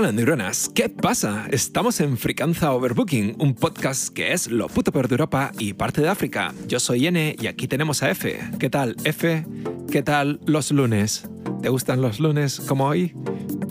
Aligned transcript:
Hola 0.00 0.12
neuronas, 0.12 0.70
¿qué 0.74 0.88
pasa? 0.88 1.46
Estamos 1.50 2.00
en 2.00 2.16
Fricanza 2.16 2.72
Overbooking, 2.72 3.36
un 3.38 3.52
podcast 3.52 4.08
que 4.08 4.32
es 4.32 4.50
lo 4.50 4.68
puto 4.68 4.92
peor 4.92 5.08
de 5.08 5.12
Europa 5.12 5.52
y 5.58 5.74
parte 5.74 6.00
de 6.00 6.08
África. 6.08 6.54
Yo 6.66 6.80
soy 6.80 7.06
N 7.06 7.36
y 7.38 7.46
aquí 7.46 7.68
tenemos 7.68 8.02
a 8.02 8.10
F. 8.10 8.40
¿Qué 8.58 8.70
tal, 8.70 8.96
F? 9.04 9.44
¿Qué 9.92 10.02
tal 10.02 10.40
los 10.46 10.70
lunes? 10.70 11.28
¿Te 11.60 11.68
gustan 11.68 12.00
los 12.00 12.18
lunes 12.18 12.60
como 12.60 12.86
hoy? 12.86 13.14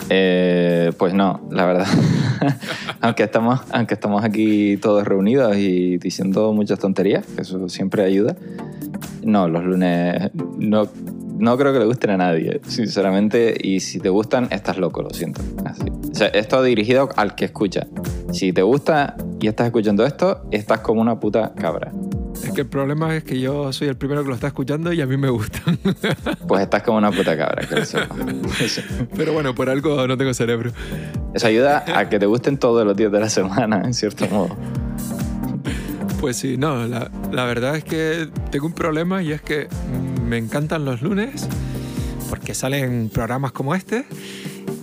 Eh, 0.08 0.92
pues 0.98 1.14
no, 1.14 1.48
la 1.50 1.66
verdad. 1.66 1.88
aunque, 3.00 3.24
estamos, 3.24 3.62
aunque 3.72 3.94
estamos 3.94 4.22
aquí 4.22 4.76
todos 4.76 5.04
reunidos 5.04 5.56
y 5.56 5.98
diciendo 5.98 6.52
muchas 6.52 6.78
tonterías, 6.78 7.26
que 7.26 7.42
eso 7.42 7.68
siempre 7.68 8.04
ayuda. 8.04 8.36
No, 9.24 9.48
los 9.48 9.64
lunes 9.64 10.30
no, 10.58 10.88
no 11.40 11.56
creo 11.56 11.72
que 11.72 11.78
le 11.78 11.86
gusten 11.86 12.10
a 12.10 12.16
nadie, 12.18 12.60
sinceramente. 12.66 13.56
Y 13.60 13.80
si 13.80 13.98
te 13.98 14.10
gustan, 14.10 14.48
estás 14.50 14.78
loco, 14.78 15.02
lo 15.02 15.10
siento. 15.10 15.40
Así. 15.64 15.84
O 16.10 16.14
sea, 16.14 16.28
esto 16.28 16.62
dirigido 16.62 17.08
al 17.16 17.34
que 17.34 17.46
escucha. 17.46 17.86
Si 18.32 18.52
te 18.52 18.62
gusta 18.62 19.16
y 19.40 19.48
estás 19.48 19.66
escuchando 19.66 20.04
esto, 20.04 20.42
estás 20.50 20.80
como 20.80 21.00
una 21.00 21.18
puta 21.18 21.52
cabra. 21.54 21.92
Es 22.44 22.52
que 22.52 22.60
el 22.62 22.68
problema 22.68 23.16
es 23.16 23.24
que 23.24 23.40
yo 23.40 23.72
soy 23.72 23.88
el 23.88 23.96
primero 23.96 24.22
que 24.22 24.28
lo 24.28 24.34
está 24.34 24.46
escuchando 24.46 24.92
y 24.92 25.00
a 25.00 25.06
mí 25.06 25.16
me 25.16 25.30
gustan. 25.30 25.78
Pues 26.46 26.62
estás 26.62 26.82
como 26.82 26.98
una 26.98 27.10
puta 27.10 27.36
cabra, 27.36 27.66
que. 27.66 27.76
Pero 29.16 29.32
bueno, 29.32 29.54
por 29.54 29.70
algo 29.70 30.06
no 30.06 30.16
tengo 30.16 30.34
cerebro. 30.34 30.72
Eso 31.32 31.46
ayuda 31.46 31.84
a 31.94 32.08
que 32.08 32.18
te 32.18 32.26
gusten 32.26 32.58
todos 32.58 32.84
los 32.84 32.96
días 32.96 33.12
de 33.12 33.20
la 33.20 33.28
semana, 33.28 33.82
en 33.84 33.94
cierto 33.94 34.26
modo. 34.28 34.56
Pues 36.20 36.36
sí, 36.36 36.56
no, 36.56 36.86
la, 36.86 37.10
la 37.32 37.44
verdad 37.44 37.76
es 37.76 37.84
que 37.84 38.28
tengo 38.50 38.66
un 38.66 38.74
problema 38.74 39.22
y 39.22 39.32
es 39.32 39.40
que 39.40 39.68
me 40.30 40.38
encantan 40.38 40.84
los 40.84 41.02
lunes 41.02 41.48
porque 42.28 42.54
salen 42.54 43.10
programas 43.12 43.50
como 43.50 43.74
este 43.74 44.04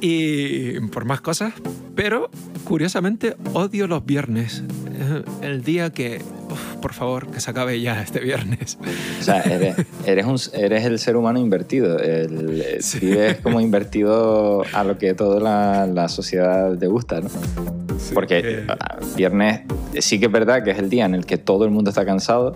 y 0.02 0.78
por 0.92 1.06
más 1.06 1.22
cosas, 1.22 1.54
pero 1.96 2.30
curiosamente 2.66 3.38
odio 3.54 3.88
los 3.88 4.06
viernes. 4.06 4.62
Es 5.00 5.24
El 5.48 5.64
día 5.64 5.92
que, 5.92 6.22
uf, 6.52 6.76
por 6.82 6.92
favor, 6.94 7.28
que 7.32 7.40
se 7.40 7.50
acabe 7.52 7.80
ya 7.80 8.02
este 8.02 8.20
viernes. 8.20 8.78
O 9.22 9.24
sea, 9.24 9.40
eres, 9.44 9.78
eres, 10.06 10.26
un, 10.26 10.38
eres 10.60 10.84
el 10.84 11.00
ser 11.00 11.16
humano 11.16 11.40
invertido. 11.40 11.98
El, 11.98 12.76
Sí. 12.82 13.00
Vives 13.00 13.38
como 13.38 13.62
invertido 13.62 14.64
a 14.74 14.84
lo 14.84 14.98
que 14.98 15.14
toda 15.14 15.40
la, 15.40 15.88
la 15.88 16.10
sociedad 16.10 16.78
te 16.78 16.88
gusta, 16.88 17.22
¿no? 17.22 17.30
Sí, 17.30 18.14
Porque 18.14 18.42
que- 18.42 18.64
ah, 18.68 18.98
viernes 19.16 19.62
sí 20.00 20.20
que 20.20 20.26
es 20.26 20.32
verdad 20.32 20.62
que 20.66 20.72
es 20.72 20.78
el 20.80 20.90
día 20.90 21.06
en 21.06 21.16
el 21.16 21.26
que 21.26 21.38
todo 21.38 21.64
el 21.64 21.72
mundo 21.72 21.90
está 21.90 22.06
cansado, 22.06 22.56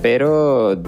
pero 0.00 0.80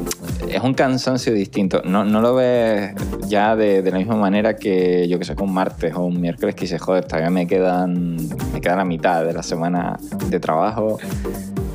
es 0.53 0.63
un 0.63 0.75
cansancio 0.75 1.33
distinto. 1.33 1.83
No, 1.85 2.05
no 2.05 2.21
lo 2.21 2.35
ves 2.35 2.93
ya 3.29 3.57
de, 3.57 3.83
de 3.83 3.91
la 3.91 3.99
misma 3.99 4.17
manera 4.17 4.57
que 4.57 5.07
yo 5.09 5.19
que 5.19 5.25
sé, 5.25 5.35
con 5.35 5.49
un 5.49 5.55
martes 5.55 5.95
o 5.95 6.03
un 6.05 6.21
miércoles 6.21 6.55
que 6.55 6.63
dices, 6.63 6.81
joder, 6.81 7.05
todavía 7.05 7.31
me 7.31 7.47
quedan, 7.47 8.17
me 8.53 8.61
queda 8.61 8.77
la 8.77 8.85
mitad 8.85 9.25
de 9.25 9.33
la 9.33 9.43
semana 9.43 9.99
de 10.29 10.41
trabajo. 10.41 10.99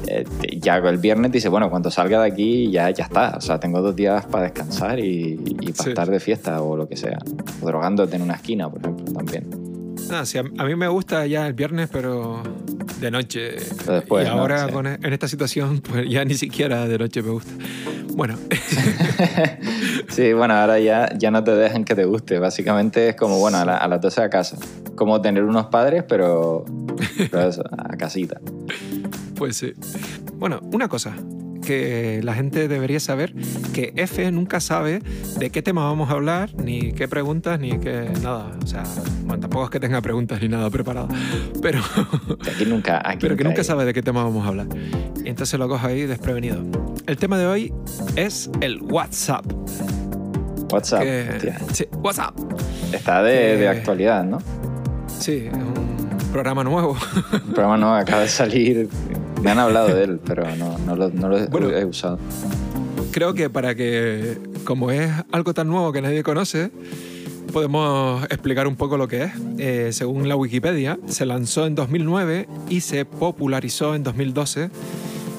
Eh, 0.07 0.23
ya 0.61 0.77
el 0.77 0.97
viernes 0.97 1.31
dices, 1.31 1.49
bueno, 1.49 1.69
cuando 1.69 1.89
salga 1.89 2.21
de 2.21 2.27
aquí 2.31 2.69
ya, 2.71 2.89
ya 2.91 3.05
está. 3.05 3.35
O 3.37 3.41
sea, 3.41 3.59
tengo 3.59 3.81
dos 3.81 3.95
días 3.95 4.25
para 4.25 4.43
descansar 4.43 4.99
y, 4.99 5.39
y 5.45 5.71
para 5.71 5.83
Sí. 5.83 5.89
estar 5.89 6.09
de 6.09 6.19
fiesta 6.19 6.61
o 6.61 6.75
lo 6.77 6.87
que 6.87 6.95
sea. 6.97 7.17
O 7.61 7.65
drogándote 7.65 8.15
en 8.15 8.21
una 8.21 8.35
esquina, 8.35 8.69
por 8.69 8.81
ejemplo, 8.81 9.13
también. 9.13 9.47
Ah, 10.11 10.23
sí, 10.25 10.37
a, 10.37 10.43
mí 10.43 10.75
me 10.75 10.87
gusta 10.87 11.25
ya 11.25 11.47
el 11.47 11.53
viernes, 11.53 11.89
pero 11.91 12.43
de 13.01 13.09
noche. 13.09 13.55
Pero 13.83 13.93
después, 13.93 14.27
y 14.27 14.29
¿no? 14.29 14.39
ahora 14.41 14.67
Sí. 14.67 14.71
con, 14.73 14.85
en 14.85 15.13
esta 15.13 15.27
situación, 15.27 15.81
pues 15.81 16.07
ya 16.07 16.23
ni 16.23 16.35
siquiera 16.35 16.87
de 16.87 16.99
noche 16.99 17.23
me 17.23 17.31
gusta. 17.31 17.51
Bueno, 18.16 18.38
Sí, 20.09 20.31
bueno, 20.33 20.53
ahora 20.53 20.80
ya, 20.80 21.09
ya 21.17 21.31
no 21.31 21.44
te 21.44 21.52
dejan 21.52 21.83
que 21.83 21.95
te 21.95 22.05
guste. 22.05 22.39
Básicamente 22.39 23.09
es 23.09 23.16
como, 23.16 23.39
bueno, 23.39 23.58
a, 23.58 23.66
la- 23.66 23.77
a 23.77 23.88
las 23.88 23.99
12 24.02 24.21
a 24.23 24.30
casa. 24.30 24.58
Como 24.95 25.21
tener 25.21 25.44
unos 25.44 25.66
padres, 25.67 26.03
pero, 26.08 26.63
pero 27.30 27.47
eso, 27.49 27.63
a 27.77 27.97
casita. 27.97 28.39
pues 29.36 29.58
sí. 29.58 29.73
Bueno, 30.36 30.61
una 30.71 30.88
cosa 30.88 31.13
que 31.66 32.21
la 32.23 32.33
gente 32.33 32.67
debería 32.67 32.99
saber, 32.99 33.33
que 33.73 33.92
F 33.95 34.31
nunca 34.31 34.59
sabe 34.59 35.02
de 35.37 35.49
qué 35.49 35.61
tema 35.61 35.83
vamos 35.83 36.09
a 36.09 36.14
hablar, 36.14 36.53
ni 36.55 36.93
qué 36.93 37.08
preguntas, 37.08 37.59
ni 37.59 37.77
qué 37.80 38.09
nada. 38.23 38.52
O 38.64 38.67
sea, 38.67 38.83
bueno, 39.23 39.42
tampoco 39.42 39.65
es 39.65 39.70
que 39.71 39.80
tenga 39.80 40.02
preguntas 40.02 40.42
ni 40.42 40.48
nada 40.48 40.70
preparado, 40.70 41.09
pero, 41.61 41.81
Que 42.43 42.52
Aquí 42.52 42.65
nunca, 42.65 43.02
aquí 43.03 43.17
pero 43.21 43.36
que 43.36 43.43
nunca 43.43 43.64
sabe 43.64 43.86
de 43.86 43.93
qué 43.93 44.02
tema 44.02 44.23
vamos 44.23 44.45
a 44.45 44.49
hablar. 44.49 44.67
Y 45.23 45.30
entonces 45.30 45.59
lo 45.59 45.67
cojo 45.67 45.86
ahí 45.87 46.03
desprevenido. 46.03 46.64
El 47.08 47.17
tema 47.17 47.37
de 47.37 47.48
hoy 47.48 47.73
es 48.15 48.49
el 48.61 48.82
WhatsApp. 48.82 49.45
WhatsApp, 50.71 51.02
que- 51.02 51.53
sí, 51.73 51.86
WhatsApp. 52.02 52.36
Está 52.92 53.21
de, 53.23 53.67
actualidad, 53.67 54.23
¿no? 54.23 54.39
Sí, 55.20 55.47
es 55.47 55.53
un 55.53 56.17
programa 56.32 56.64
nuevo. 56.64 56.97
Un 57.33 57.53
programa 57.53 57.77
no 57.77 57.95
acaba 57.95 58.21
de 58.21 58.27
salir. 58.27 58.89
Me 59.45 59.52
han 59.52 59.60
hablado 59.60 59.88
de 59.88 60.04
él, 60.06 60.20
pero 60.26 60.44
no, 60.56 60.78
no 60.80 60.95
lo, 60.95 61.10
no 61.10 61.30
lo 61.30 61.38
he- 61.38 61.45
Bueno. 61.48 61.70
he 61.70 61.86
usado. 61.86 62.17
Creo 63.11 63.33
que 63.33 63.50
para 63.50 63.76
que, 63.76 64.38
como 64.66 64.92
es 64.92 65.10
algo 65.32 65.54
tan 65.54 65.67
nuevo 65.70 65.92
que 65.94 66.02
nadie 66.02 66.22
conoce, 66.23 66.72
podemos 67.54 68.23
explicar 68.26 68.67
un 68.67 68.76
poco 68.76 68.98
lo 68.98 69.08
que 69.08 69.23
es. 69.23 69.32
Eh, 69.58 69.89
según 69.94 70.28
la 70.28 70.36
Wikipedia, 70.36 71.00
se 71.08 71.26
lanzó 71.26 71.66
en 71.66 71.76
2009 71.76 72.48
y 72.70 72.82
se 72.82 73.06
popularizó 73.06 73.95
en 73.95 74.04
2012. 74.04 74.70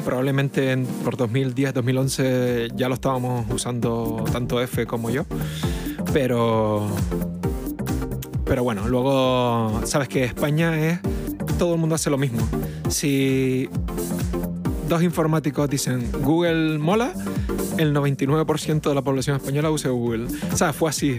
Probablemente 0.04 0.70
en- 0.70 0.86
por 0.86 1.16
2010-2011 1.16 2.72
ya 2.76 2.88
lo 2.88 2.94
estábamos 2.94 3.44
usando 3.50 4.24
tanto 4.32 4.60
F 4.62 4.86
como 4.86 5.10
yo. 5.10 5.24
Pero, 6.12 6.86
pero 8.44 8.62
bueno, 8.62 8.88
luego 8.88 9.80
sabes 9.84 10.08
que 10.08 10.24
España 10.24 10.78
es... 10.90 11.00
Todo 11.58 11.74
el 11.74 11.80
mundo 11.80 11.94
hace 11.94 12.10
lo 12.10 12.18
mismo. 12.18 12.46
Si 12.88 13.68
dos 14.88 15.02
informáticos 15.02 15.68
dicen 15.68 16.10
Google 16.22 16.78
mola, 16.78 17.12
el 17.78 17.94
99% 17.94 18.88
de 18.88 18.94
la 18.94 19.02
población 19.02 19.36
española 19.36 19.70
usa 19.70 19.90
Google. 19.90 20.26
O 20.52 20.56
sea, 20.56 20.72
fue 20.72 20.90
así. 20.90 21.18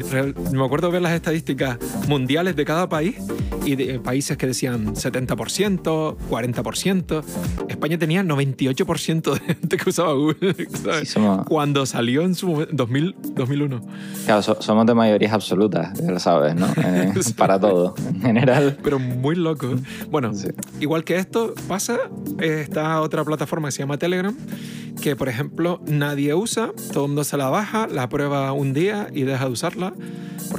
Me 0.52 0.64
acuerdo 0.64 0.92
ver 0.92 1.02
las 1.02 1.14
estadísticas 1.14 1.78
mundiales 2.08 2.56
de 2.56 2.66
cada 2.66 2.88
país 2.88 3.16
y 3.67 3.75
de 3.75 4.00
países 4.00 4.38
que 4.38 4.47
decían 4.47 4.95
70%, 4.95 6.16
40%. 6.29 7.23
España 7.67 7.97
tenía 7.97 8.23
98% 8.23 9.33
de 9.33 9.39
gente 9.39 9.78
que 9.78 9.89
usaba 9.89 10.13
Google. 10.13 10.55
¿sabes? 10.83 11.00
Sí, 11.01 11.05
somos, 11.05 11.45
Cuando 11.45 11.85
salió 11.85 12.22
en 12.22 12.33
su 12.35 12.47
momento, 12.47 12.72
2000, 12.73 13.16
2001. 13.35 13.81
claro, 14.25 14.41
so- 14.41 14.61
somos 14.61 14.85
de 14.85 14.94
mayorías 14.94 15.33
absolutas, 15.33 16.00
ya 16.00 16.11
lo 16.11 16.19
sabes, 16.19 16.56
¿no? 16.56 16.67
Eh, 16.77 17.13
Sí. 17.22 17.33
Para 17.33 17.59
todo, 17.59 17.94
en 18.07 18.22
general. 18.22 18.77
Pero 18.83 19.00
muy 19.00 19.35
loco. 19.35 19.75
Bueno, 20.09 20.33
Sí. 20.33 20.47
igual 20.79 21.03
que 21.03 21.17
esto 21.17 21.53
pasa, 21.67 21.97
está 22.39 23.01
otra 23.01 23.23
plataforma 23.25 23.67
que 23.67 23.72
se 23.73 23.79
llama 23.79 23.97
Telegram, 23.97 24.35
que 25.01 25.16
por 25.16 25.27
ejemplo 25.29 25.81
nadie 25.88 26.33
usa, 26.33 26.72
todo 26.94 27.03
el 27.06 27.09
mundo 27.09 27.23
se 27.23 27.35
la 27.38 27.50
baja, 27.50 27.88
la 27.88 28.07
prueba 28.09 28.51
un 28.53 28.73
día 28.73 29.07
y 29.13 29.23
deja 29.23 29.45
de 29.45 29.51
usarla, 29.51 29.94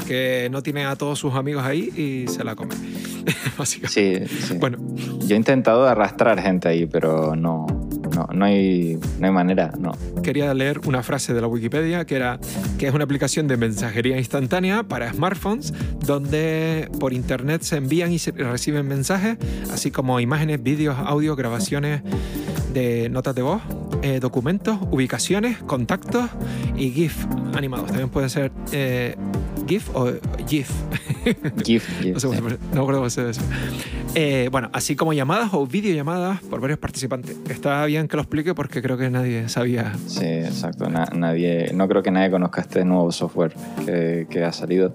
porque 0.08 0.48
no 0.50 0.62
tiene 0.62 0.86
a 0.86 0.96
todos 0.96 1.18
sus 1.18 1.34
amigos 1.34 1.62
ahí 1.66 1.92
y 1.94 2.32
se 2.32 2.42
la 2.42 2.56
come. 2.56 2.74
Básicamente. 3.58 4.26
Sí, 4.26 4.38
sí. 4.46 4.54
Bueno, 4.54 4.78
Yo 5.26 5.34
he 5.34 5.36
intentado 5.36 5.86
arrastrar 5.86 6.40
gente 6.40 6.66
ahí, 6.66 6.86
pero 6.86 7.36
no, 7.36 7.66
no, 8.14 8.26
no, 8.32 8.44
hay, 8.46 8.98
no 9.18 9.26
hay 9.26 9.32
manera, 9.32 9.70
no. 9.78 9.92
quería 10.22 10.54
leer 10.54 10.80
una 10.86 11.02
frase 11.02 11.34
de 11.34 11.42
la 11.42 11.46
Wikipedia 11.46 12.06
que 12.06 12.16
era 12.16 12.40
que 12.78 12.86
es 12.86 12.94
una 12.94 13.04
aplicación 13.04 13.48
de 13.48 13.58
mensajería 13.58 14.16
instantánea 14.16 14.82
para 14.82 15.12
smartphones 15.12 15.74
donde 16.06 16.90
por 16.98 17.12
internet 17.12 17.60
se 17.60 17.76
envían 17.76 18.10
y 18.10 18.18
se 18.18 18.30
reciben 18.30 18.88
mensajes, 18.88 19.36
así 19.70 19.90
como 19.90 20.20
imágenes, 20.20 20.62
vídeos, 20.62 20.96
audio, 20.98 21.36
grabaciones 21.36 22.00
de 22.72 23.10
notas 23.10 23.34
de 23.34 23.42
voz, 23.42 23.60
eh, 24.00 24.20
documentos, 24.20 24.78
ubicaciones, 24.90 25.58
contactos 25.58 26.30
y 26.78 26.92
GIF 26.92 27.26
animados. 27.54 27.88
También 27.88 28.08
puede 28.08 28.30
ser 28.30 28.52
eh, 28.72 29.16
GIF 29.68 29.90
o 29.94 30.10
GIF. 30.46 30.70
GIF, 31.64 31.86
GIF, 32.02 32.14
No 32.14 32.20
sé 32.20 32.26
cómo 32.28 32.40
no 32.40 32.56
me 32.72 32.80
acuerdo 32.80 33.00
cómo 33.00 33.10
se 33.10 33.26
dice. 33.26 33.40
Eh, 34.14 34.48
bueno, 34.50 34.70
así 34.72 34.96
como 34.96 35.12
llamadas 35.12 35.50
o 35.52 35.66
videollamadas 35.66 36.40
por 36.42 36.60
varios 36.60 36.78
participantes. 36.78 37.36
Está 37.48 37.84
bien 37.84 38.08
que 38.08 38.16
lo 38.16 38.22
explique 38.22 38.54
porque 38.54 38.80
creo 38.82 38.96
que 38.96 39.10
nadie 39.10 39.48
sabía 39.48 39.92
Sí, 40.06 40.24
exacto. 40.24 40.88
Na- 40.88 41.08
nadie, 41.14 41.70
no 41.74 41.86
creo 41.88 42.02
que 42.02 42.10
nadie 42.10 42.30
conozca 42.30 42.62
este 42.62 42.84
nuevo 42.84 43.12
software 43.12 43.52
que, 43.84 44.26
que 44.30 44.42
ha 44.44 44.52
salido. 44.52 44.94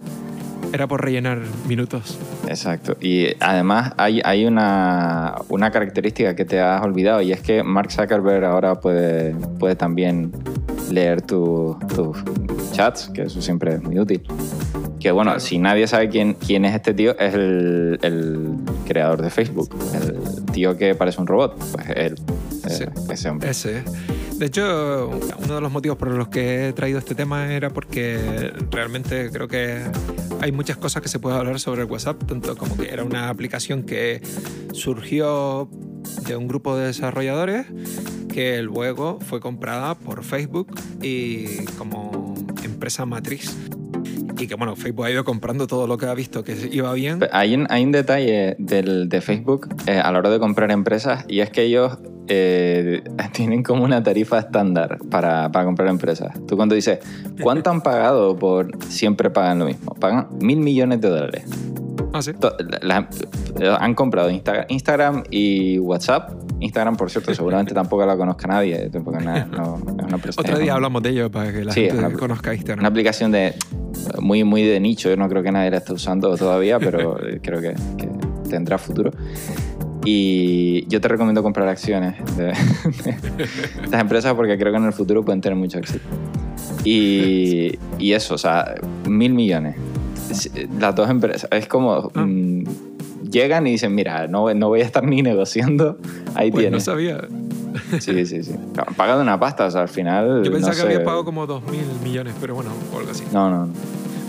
Era 0.74 0.88
por 0.88 1.04
rellenar 1.04 1.40
minutos. 1.68 2.18
Exacto. 2.48 2.98
Y 3.00 3.28
además 3.40 3.94
hay, 3.98 4.22
hay 4.26 4.46
una, 4.46 5.36
una 5.50 5.70
característica 5.70 6.36
que 6.36 6.46
te 6.46 6.60
has 6.60 6.82
olvidado 6.82 7.22
y 7.22 7.32
es 7.32 7.42
que 7.42 7.62
Mark 7.64 7.92
Zuckerberg 7.92 8.44
ahora 8.46 8.80
puede, 8.80 9.36
puede 9.60 9.76
también 9.76 10.32
leer 10.94 11.22
tu- 11.22 11.78
tus 11.96 12.18
chats, 12.72 13.10
que 13.14 13.24
eso 13.24 13.42
siempre 13.42 13.74
es 13.76 13.82
muy 13.84 14.00
útil. 14.00 14.22
Que 15.00 15.12
bueno, 15.12 15.40
si 15.40 15.58
nadie 15.58 15.86
sabe 15.88 16.08
quién, 16.10 16.34
quién 16.34 16.64
es 16.66 16.76
este 16.76 16.94
tío, 16.94 17.18
es 17.20 17.34
el, 17.34 18.00
el 18.04 18.56
creador 18.88 19.22
de 19.22 19.30
Facebook. 19.30 19.76
El 19.94 20.46
tío 20.54 20.78
que 20.78 20.96
parece 20.96 21.20
un 21.20 21.28
robot. 21.28 21.58
Pues 21.74 21.90
él, 21.96 22.16
eh, 22.66 22.70
Sí. 22.70 22.84
ese 23.12 23.30
hombre. 23.30 23.50
Ese. 23.50 23.84
De 24.38 24.46
hecho, 24.48 25.10
uno 25.44 25.56
de 25.56 25.62
los 25.62 25.72
motivos 25.72 25.98
por 25.98 26.10
los 26.10 26.28
que 26.30 26.70
he 26.70 26.74
traído 26.74 27.00
este 27.00 27.16
tema 27.16 27.54
era 27.54 27.70
porque 27.70 28.52
realmente 28.72 29.30
creo 29.32 29.48
que 29.48 29.80
hay 30.42 30.52
muchas 30.52 30.78
cosas 30.78 31.02
que 31.02 31.08
se 31.10 31.20
puede 31.20 31.36
hablar 31.38 31.60
sobre 31.60 31.82
el 31.84 31.88
WhatsApp, 31.90 32.24
tanto 32.26 32.56
como 32.58 32.76
que 32.78 32.90
era 32.92 33.04
una 33.04 33.30
aplicación 33.30 33.84
que 33.84 34.22
surgió 34.74 35.70
de 36.28 36.36
un 36.36 36.48
grupo 36.48 36.76
de 36.76 36.88
desarrolladores 36.88 37.68
que 38.34 38.62
luego 38.64 39.20
fue 39.20 39.40
comprada 39.40 39.96
por 39.96 40.24
Facebook 40.24 40.76
y 41.02 41.66
como 41.78 42.34
empresa 42.64 43.06
matriz. 43.06 43.56
Y 44.40 44.48
que 44.48 44.56
bueno, 44.56 44.76
Facebook 44.76 45.06
ha 45.06 45.12
ido 45.12 45.24
comprando 45.24 45.68
todo 45.68 45.86
lo 45.86 45.98
que 45.98 46.08
ha 46.08 46.14
visto 46.16 46.44
que 46.44 46.58
iba 46.72 46.92
bien. 46.94 47.20
Hay 47.32 47.54
un, 47.54 47.68
hay 47.70 47.84
un 47.84 47.92
detalle 47.92 48.56
del, 48.58 49.08
de 49.08 49.22
Facebook 49.22 49.70
eh, 49.86 50.00
a 50.00 50.12
la 50.12 50.20
hora 50.20 50.32
de 50.32 50.40
comprar 50.40 50.72
empresas 50.72 51.26
y 51.28 51.40
es 51.42 51.52
que 51.52 51.62
ellos 51.62 52.00
eh, 52.28 53.04
tienen 53.34 53.62
como 53.62 53.84
una 53.84 54.02
tarifa 54.02 54.40
estándar 54.40 54.98
para, 55.12 55.52
para, 55.52 55.66
comprar 55.66 55.88
empresas. 55.90 56.34
Tú 56.48 56.58
cuando 56.58 56.74
dices, 56.74 57.00
¿cuánto 57.42 57.70
han 57.70 57.82
pagado 57.82 58.36
por...? 58.36 58.72
Siempre 58.90 59.30
pagan 59.30 59.60
lo 59.60 59.66
mismo. 59.66 59.94
Pagan 59.94 60.28
mil 60.42 60.58
millones 60.58 61.00
de 61.02 61.10
dólares. 61.10 61.44
Ah, 62.14 62.22
sí. 62.22 62.32
La, 62.82 63.08
han 63.80 63.96
comprado 63.96 64.30
Instagram 64.30 65.24
y 65.30 65.80
WhatsApp. 65.80 66.32
Instagram, 66.64 66.96
por 66.96 67.10
cierto, 67.10 67.34
seguramente 67.34 67.74
tampoco 67.76 68.06
la 68.06 68.18
conozca 68.18 68.48
nadie. 68.48 68.90
Porque 69.04 69.24
no, 69.24 69.46
no, 69.46 69.76
es 69.78 70.04
una 70.04 70.20
Otro 70.38 70.58
día 70.58 70.74
hablamos 70.74 71.04
de 71.04 71.10
ello 71.10 71.32
para 71.32 71.52
que 71.52 71.66
la 71.66 71.72
sí, 71.72 71.82
gente 71.82 72.00
una, 72.00 72.12
conozca 72.14 72.54
Instagram. 72.54 72.80
Una 72.80 72.90
aplicación 72.90 73.32
de 73.32 73.54
muy, 74.20 74.44
muy 74.44 74.64
de 74.64 74.80
nicho. 74.80 75.10
Yo 75.10 75.18
no 75.18 75.30
creo 75.30 75.44
que 75.44 75.52
nadie 75.52 75.72
la 75.72 75.78
esté 75.78 75.94
usando 75.94 76.36
todavía, 76.38 76.80
pero 76.80 77.18
creo 77.42 77.62
que, 77.62 77.74
que 77.98 78.10
tendrá 78.50 78.78
futuro. 78.78 79.12
Y 80.06 80.86
yo 80.88 81.00
te 81.00 81.08
recomiendo 81.08 81.42
comprar 81.42 81.68
acciones 81.70 82.16
de, 82.36 82.46
de, 82.46 83.44
estas 83.84 84.02
empresas 84.02 84.34
porque 84.34 84.58
creo 84.58 84.72
que 84.74 84.78
en 84.78 84.86
el 84.86 84.94
futuro 84.94 85.24
pueden 85.24 85.40
tener 85.40 85.58
mucho 85.58 85.78
éxito. 85.80 86.04
Y, 86.84 87.80
y 88.00 88.12
eso, 88.12 88.36
o 88.36 88.38
sea, 88.38 88.76
mil 89.08 89.34
millones. 89.34 89.76
Las 90.80 90.96
dos 90.96 91.10
empresas, 91.10 91.48
es 91.52 91.68
como... 91.68 92.12
Ah. 92.16 92.26
Mmm, 92.26 92.64
llegan 93.34 93.68
y 93.68 93.72
dicen, 93.72 93.94
mira, 93.94 94.28
no, 94.28 94.54
no 94.54 94.70
voy 94.70 94.82
a 94.82 94.86
estar 94.86 95.04
ni 95.04 95.22
negociando, 95.22 95.98
ahí 96.36 96.52
pues 96.52 96.62
tienes. 96.62 96.88
no 96.88 96.94
sabía. 96.94 97.22
Sí, 98.00 98.26
sí, 98.26 98.44
sí. 98.44 98.56
Pagado 98.96 99.22
una 99.22 99.40
pasta, 99.40 99.66
o 99.66 99.72
sea, 99.72 99.82
al 99.82 99.90
final... 99.90 100.44
Yo 100.44 100.52
pensaba 100.52 100.74
no 100.74 100.78
que 100.78 100.82
sé. 100.82 100.94
había 100.94 101.04
pagado 101.04 101.26
como 101.26 101.48
2.000 101.48 101.62
millones, 102.04 102.36
pero 102.40 102.54
bueno, 102.54 102.70
o 102.94 103.00
algo 103.00 103.12
así. 103.12 103.24
No, 103.34 103.50
no, 103.50 103.66
no. 103.66 103.74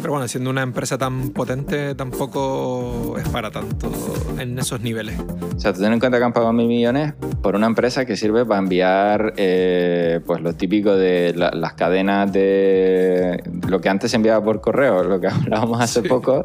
Pero 0.05 0.13
bueno, 0.13 0.29
siendo 0.29 0.51
una 0.51 0.61
empresa 0.61 0.99
tan 0.99 1.31
potente, 1.31 1.95
tampoco 1.95 3.17
es 3.17 3.27
para 3.31 3.51
tanto 3.51 3.91
en 4.39 4.59
esos 4.59 4.83
niveles. 4.83 5.19
O 5.57 5.59
sea, 5.59 5.73
tú 5.73 5.81
ten 5.81 5.95
en 5.95 5.99
cuenta 5.99 6.19
que 6.19 6.25
han 6.25 6.35
pagado 6.35 6.53
mil 6.53 6.67
millones 6.69 7.15
por 7.41 7.57
una 7.57 7.67
empresa 7.67 8.05
que 8.05 8.15
sirve 8.15 8.45
para 8.45 8.61
enviar 8.61 9.33
eh, 9.39 10.21
pues 10.27 10.43
lo 10.43 10.53
típico 10.57 10.95
de 10.95 11.33
la, 11.35 11.53
las 11.53 11.73
cadenas 11.73 12.31
de 12.31 13.43
lo 13.67 13.81
que 13.81 13.89
antes 13.89 14.11
se 14.11 14.19
enviaba 14.19 14.45
por 14.45 14.61
correo, 14.61 15.05
lo 15.05 15.19
que 15.21 15.27
hablábamos 15.29 15.81
hace 15.81 16.03
Sí. 16.03 16.09
poco, 16.09 16.45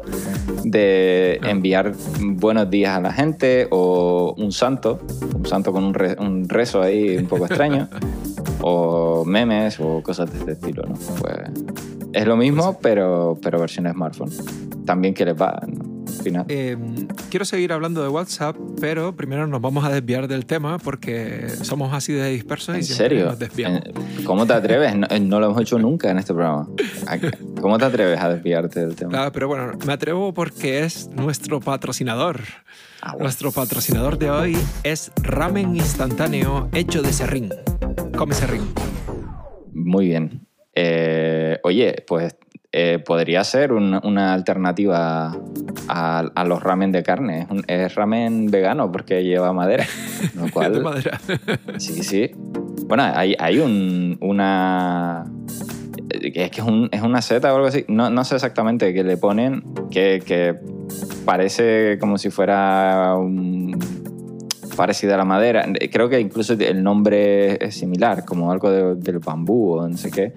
de 0.64 1.38
enviar 1.42 1.92
buenos 2.18 2.70
días 2.70 2.96
a 2.96 3.00
la 3.02 3.12
gente 3.12 3.68
o 3.70 4.34
un 4.38 4.52
santo, 4.52 5.00
un 5.34 5.44
santo 5.44 5.70
con 5.70 5.84
un, 5.84 5.92
re- 5.92 6.16
un 6.18 6.48
rezo 6.48 6.80
ahí 6.80 7.18
un 7.18 7.26
poco 7.26 7.44
extraño, 7.44 7.90
o 8.62 9.22
memes 9.26 9.78
o 9.80 10.02
cosas 10.02 10.32
de 10.32 10.38
este 10.38 10.52
estilo, 10.52 10.84
¿no? 10.88 10.94
Pues 11.20 11.89
es 12.12 12.26
lo 12.26 12.36
mismo, 12.36 12.78
pero, 12.80 13.38
pero 13.42 13.58
versión 13.60 13.90
smartphone. 13.90 14.30
También 14.84 15.14
que 15.14 15.24
les 15.24 15.40
va, 15.40 15.60
¿no? 15.66 15.90
Al 16.08 16.24
final. 16.24 16.44
Eh, 16.48 16.76
quiero 17.30 17.44
seguir 17.44 17.72
hablando 17.72 18.02
de 18.02 18.08
WhatsApp, 18.08 18.56
pero 18.80 19.14
primero 19.14 19.46
nos 19.46 19.60
vamos 19.60 19.84
a 19.84 19.90
desviar 19.90 20.26
del 20.26 20.44
tema 20.44 20.78
porque 20.78 21.48
somos 21.62 21.92
así 21.94 22.12
de 22.12 22.30
dispersos 22.30 22.74
y 22.74 22.78
¿En 22.78 22.84
siempre 22.84 23.08
serio? 23.08 23.26
nos 23.26 23.38
desviamos. 23.38 23.82
¿En- 23.84 24.24
¿Cómo 24.24 24.44
te 24.46 24.52
atreves? 24.52 24.96
No, 24.96 25.06
no 25.20 25.38
lo 25.40 25.46
hemos 25.46 25.60
hecho 25.62 25.78
nunca 25.78 26.10
en 26.10 26.18
este 26.18 26.34
programa. 26.34 26.66
¿Cómo 27.60 27.78
te 27.78 27.84
atreves 27.84 28.18
a 28.20 28.28
desviarte 28.28 28.80
del 28.80 28.96
tema? 28.96 29.10
Claro, 29.10 29.32
pero 29.32 29.46
bueno, 29.48 29.72
me 29.86 29.92
atrevo 29.92 30.34
porque 30.34 30.82
es 30.84 31.08
nuestro 31.14 31.60
patrocinador. 31.60 32.40
Ah, 33.02 33.12
bueno. 33.12 33.24
Nuestro 33.24 33.52
patrocinador 33.52 34.18
de 34.18 34.30
hoy 34.30 34.58
es 34.82 35.12
ramen 35.22 35.76
instantáneo 35.76 36.68
hecho 36.72 37.02
de 37.02 37.12
serrín. 37.12 37.50
Come 38.16 38.34
serrín. 38.34 38.62
Muy 39.72 40.06
bien. 40.06 40.39
Eh, 40.74 41.58
oye, 41.64 42.04
pues 42.06 42.36
eh, 42.72 43.02
podría 43.04 43.42
ser 43.42 43.72
un- 43.72 43.98
una 44.04 44.32
alternativa 44.32 45.36
a, 45.88 46.18
a 46.34 46.44
los 46.44 46.62
ramen 46.62 46.92
de 46.92 47.02
carne. 47.02 47.40
Es, 47.42 47.50
un- 47.50 47.64
es 47.66 47.94
ramen 47.96 48.46
vegano 48.50 48.92
porque 48.92 49.24
lleva 49.24 49.52
madera. 49.52 49.84
Lo 50.36 50.44
de 50.44 50.50
cual, 50.52 50.80
madera. 50.82 51.18
sí, 51.78 52.02
sí. 52.04 52.30
Bueno, 52.86 53.02
hay, 53.14 53.34
hay 53.38 53.58
un, 53.58 54.16
una... 54.20 55.24
que 56.08 56.44
Es 56.44 56.50
que 56.50 56.60
es, 56.60 56.66
un- 56.66 56.88
es 56.92 57.02
una 57.02 57.22
seta 57.22 57.52
o 57.52 57.56
algo 57.56 57.66
así. 57.68 57.84
No, 57.88 58.08
no 58.10 58.24
sé 58.24 58.36
exactamente 58.36 58.94
qué 58.94 59.02
le 59.02 59.16
ponen, 59.16 59.64
que, 59.90 60.22
que 60.24 60.54
parece 61.24 61.98
como 62.00 62.18
si 62.18 62.30
fuera 62.30 63.16
un, 63.16 63.59
parecida 64.76 65.14
a 65.14 65.18
la 65.18 65.24
madera. 65.24 65.64
Creo 65.92 66.08
que 66.08 66.20
incluso 66.20 66.54
el 66.54 66.82
nombre 66.82 67.64
es 67.64 67.74
similar, 67.76 68.24
como 68.24 68.50
algo 68.52 68.70
de- 68.70 68.94
del 68.96 69.18
bambú 69.18 69.72
o 69.78 69.88
no 69.88 69.96
sé 69.96 70.10
qué. 70.10 70.32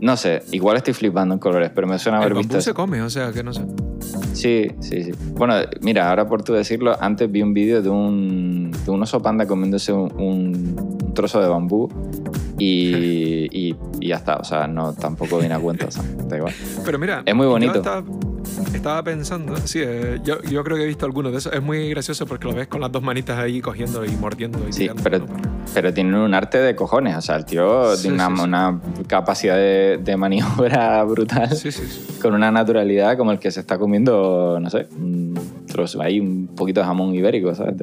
No 0.00 0.16
sé, 0.16 0.42
igual 0.52 0.76
estoy 0.76 0.92
flipando 0.94 1.34
en 1.34 1.40
colores, 1.40 1.70
pero 1.74 1.86
me 1.86 1.98
suena 1.98 2.18
haber 2.18 2.32
El 2.32 2.38
visto 2.38 2.48
bambú 2.52 2.58
eso. 2.58 2.70
se 2.70 2.74
come, 2.74 3.00
o 3.02 3.08
sea 3.10 3.32
que 3.32 3.42
no 3.42 3.52
sé. 3.54 3.62
Sí, 4.34 4.66
sí, 4.80 5.02
sí. 5.04 5.12
Bueno, 5.32 5.54
mira, 5.80 6.10
ahora 6.10 6.28
por 6.28 6.42
tú 6.42 6.52
decirlo, 6.52 6.94
antes 7.00 7.30
vi 7.30 7.42
un 7.42 7.54
vídeo 7.54 7.80
de 7.82 7.88
un, 7.88 8.70
de 8.84 8.90
un 8.90 9.02
oso 9.02 9.20
panda 9.20 9.46
comiéndose 9.46 9.92
un, 9.92 10.12
un- 10.20 10.98
trozo 11.14 11.40
de 11.40 11.48
bambú 11.48 11.88
y, 12.58 13.48
y- 13.50 13.76
y 14.00 14.08
ya 14.08 14.16
está. 14.16 14.36
O 14.36 14.44
sea, 14.44 14.68
no, 14.68 14.92
tampoco 14.92 15.38
viene 15.38 15.54
a 15.54 15.58
cuenta. 15.58 15.86
o 15.86 15.90
sea, 15.90 16.02
da 16.28 16.36
igual. 16.36 16.52
Pero 16.84 16.98
mira, 16.98 17.22
Es 17.24 17.34
muy 17.34 17.44
yo 17.46 17.50
bonito. 17.50 17.82
Estaba, 18.74 19.02
pensando, 19.02 19.56
sí, 19.58 19.80
eh, 19.82 20.20
yo, 20.24 20.40
yo 20.42 20.62
creo 20.64 20.76
que 20.76 20.84
he 20.84 20.86
visto 20.86 21.06
algunos 21.06 21.32
de 21.32 21.38
esos. 21.38 21.52
Es 21.52 21.62
muy 21.62 21.90
gracioso 21.90 22.26
porque 22.26 22.46
lo 22.46 22.54
ves 22.54 22.68
con 22.68 22.80
las 22.80 22.90
dos 22.92 23.02
manitas 23.02 23.38
ahí 23.38 23.60
cogiendo 23.60 24.04
y 24.04 24.10
mordiendo 24.10 24.58
y 24.68 24.72
Sí, 24.72 24.88
pero-. 25.02 25.26
Pero 25.74 25.92
tiene 25.92 26.18
un 26.18 26.32
arte 26.32 26.58
de 26.58 26.74
cojones. 26.74 27.16
O 27.16 27.20
sea, 27.20 27.36
el 27.36 27.44
tío 27.44 27.94
Sí, 27.94 28.02
tiene 28.02 28.16
una, 28.16 28.28
sí, 28.28 28.36
sí. 28.36 28.42
una 28.42 28.80
capacidad 29.06 29.56
de, 29.56 30.00
de 30.02 30.16
maniobra 30.16 31.04
brutal. 31.04 31.54
Sí, 31.54 31.70
sí, 31.72 31.82
sí. 31.86 32.18
con 32.22 32.34
una 32.34 32.50
naturalidad 32.50 33.16
como 33.18 33.32
el 33.32 33.38
que 33.38 33.50
se 33.50 33.60
está 33.60 33.78
comiendo, 33.78 34.58
no 34.60 34.70
sé, 34.70 34.88
un 34.96 35.34
trozo, 35.78 36.02
ahí 36.02 36.18
un 36.18 36.48
poquito 36.48 36.80
de 36.80 36.86
jamón 36.86 37.14
ibérico, 37.14 37.54
¿sabes? 37.54 37.76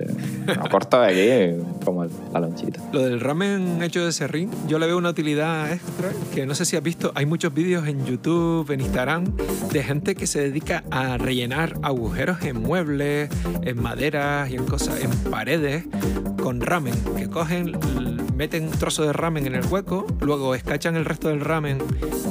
Lo 0.46 0.70
corto 0.70 1.00
de 1.00 1.08
aquí, 1.08 1.64
como 1.86 2.06
la 2.34 2.40
lonchita. 2.40 2.82
Lo 2.92 3.04
del 3.04 3.22
ramen 3.22 3.82
hecho 3.82 4.04
de 4.06 4.12
serrín, 4.12 4.52
yo 4.68 4.80
le 4.80 4.86
veo 4.86 4.98
una 4.98 5.10
utilidad 5.10 5.72
extra 5.72 6.10
que 6.34 6.46
no 6.46 6.56
sé 6.56 6.66
si 6.66 6.76
has 6.76 6.84
visto, 6.84 7.14
hay 7.16 7.26
muchos 7.26 7.54
vídeos 7.54 7.88
en 7.88 8.06
YouTube, 8.06 8.70
en 8.72 8.82
Instagram, 8.82 9.34
de 9.72 9.84
gente 9.84 10.16
que 10.16 10.28
se 10.28 10.42
dedica 10.42 10.84
a 10.92 11.18
rellenar 11.18 11.78
agujeros 11.84 12.42
en 12.44 12.62
muebles, 12.62 13.30
en 13.62 13.82
maderas 13.82 14.52
y 14.52 14.56
en 14.56 14.66
cosas, 14.66 15.02
en 15.02 15.32
paredes, 15.32 15.86
con 16.42 16.60
ramen, 16.60 16.96
que 17.18 17.30
cogen, 17.30 17.72
meten 18.36 18.66
un 18.66 18.72
trozo 18.72 19.04
de 19.04 19.14
ramen 19.14 19.46
en 19.48 19.56
el 19.56 19.66
hueco, 19.66 20.06
luego 20.22 20.56
escachan 20.56 20.96
el 20.96 21.06
resto 21.06 21.30
del 21.30 21.42
ramen, 21.42 21.78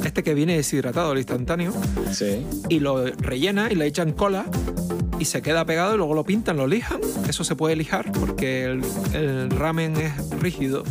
este 0.05 0.23
que 0.23 0.35
viene 0.35 0.57
deshidratado, 0.57 1.13
el 1.13 1.19
instantáneo, 1.19 1.73
Sí. 2.13 2.45
y 2.69 2.81
lo 2.81 3.05
rellena 3.07 3.71
y 3.73 3.75
le 3.75 3.87
echan 3.87 4.13
cola 4.13 4.45
y 5.19 5.25
se 5.27 5.43
queda 5.43 5.65
pegado 5.65 5.95
y 5.95 5.97
luego 5.97 6.15
lo 6.15 6.25
pintan, 6.25 6.57
lo 6.57 6.67
lijan. 6.67 7.01
Eso 7.29 7.45
se 7.45 7.57
puede 7.57 7.77
lijar 7.77 8.13
porque 8.13 8.65
el, 8.65 8.83
el 9.15 9.51
ramen 9.51 9.97
es 9.97 10.13
rígido 10.41 10.85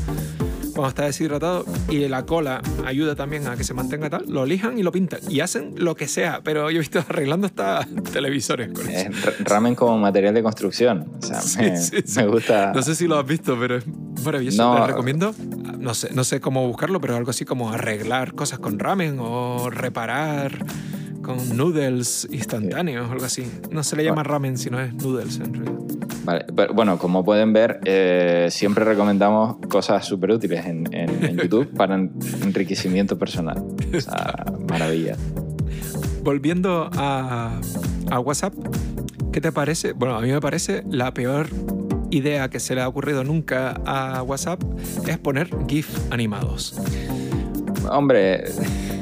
cuando 0.73 0.89
está 0.89 1.03
deshidratado 1.05 1.65
y 1.87 2.07
la 2.07 2.25
cola 2.25 2.59
ayuda 2.83 3.13
también 3.15 3.45
a 3.47 3.55
que 3.55 3.63
se 3.63 3.75
mantenga 3.75 4.09
tal. 4.09 4.25
Lo 4.27 4.43
lijan 4.47 4.79
y 4.79 4.81
lo 4.83 4.91
pintan 4.91 5.19
y 5.29 5.41
hacen 5.41 5.73
lo 5.77 5.95
que 5.95 6.07
sea, 6.07 6.41
pero 6.43 6.71
yo 6.71 6.77
he 6.77 6.79
visto 6.79 6.99
arreglando 7.07 7.45
hasta 7.45 7.85
televisores 8.11 8.69
con 8.73 8.89
eso. 8.89 9.09
Es 9.11 9.21
ra- 9.23 9.33
ramen 9.41 9.75
como 9.75 9.99
material 9.99 10.33
de 10.33 10.41
construcción. 10.41 11.05
O 11.21 11.25
sea, 11.25 11.41
Sí, 11.41 11.59
me, 11.59 11.77
sí, 11.77 11.97
sí. 12.03 12.19
me 12.19 12.25
gusta. 12.27 12.71
No 12.73 12.81
sé 12.81 12.95
si 12.95 13.07
lo 13.07 13.19
has 13.19 13.27
visto, 13.27 13.55
pero 13.59 13.75
es 13.77 13.83
maravilloso. 14.25 14.63
No. 14.63 14.81
Te 14.81 14.87
recomiendo. 14.91 15.33
No 15.79 15.93
sé, 15.93 16.09
no 16.13 16.23
sé 16.23 16.39
cómo 16.39 16.65
buscarlo, 16.67 17.01
pero 17.01 17.15
algo 17.15 17.29
así 17.31 17.43
como 17.45 17.71
arreglar 17.71 18.33
cosas 18.35 18.59
con 18.59 18.79
ramen 18.79 19.17
o 19.19 19.69
reparar 19.69 20.65
con 21.21 21.55
noodles 21.57 22.27
instantáneos, 22.31 23.09
algo 23.11 23.25
así. 23.25 23.49
No 23.71 23.83
se 23.83 23.95
le 23.95 24.03
llama 24.03 24.23
ramen, 24.23 24.57
sino 24.57 24.79
es 24.79 24.93
noodles 24.93 25.37
en 25.39 25.53
realidad. 25.53 25.73
Vale, 26.25 26.45
pero 26.55 26.73
bueno, 26.73 26.97
como 26.97 27.23
pueden 27.25 27.51
ver, 27.51 27.79
eh, 27.85 28.47
siempre 28.49 28.85
recomendamos 28.85 29.57
cosas 29.69 30.05
súper 30.05 30.31
útiles 30.31 30.65
en, 30.65 30.87
en- 30.93 31.23
en 31.23 31.37
YouTube 31.37 31.67
para 31.77 31.95
en- 31.95 32.11
enriquecimiento 32.43 33.17
personal. 33.17 33.61
O 33.95 33.99
sea, 34.01 34.45
maravilla. 34.69 35.17
Volviendo 36.23 36.89
a, 36.95 37.59
a 38.09 38.19
WhatsApp, 38.19 38.53
¿qué 39.33 39.41
te 39.41 39.51
parece? 39.51 39.91
Bueno, 39.91 40.15
a 40.15 40.21
mí 40.21 40.31
me 40.31 40.39
parece 40.39 40.83
la 40.89 41.13
peor 41.13 41.47
idea 42.13 42.49
que 42.49 42.59
se 42.59 42.75
le 42.75 42.81
ha 42.81 42.87
ocurrido 42.87 43.23
nunca 43.23 43.81
a 43.85 44.21
WhatsApp 44.23 44.61
es 45.07 45.17
poner 45.17 45.49
GIF 45.67 45.89
animados. 46.11 46.75
Hombre, 47.89 48.45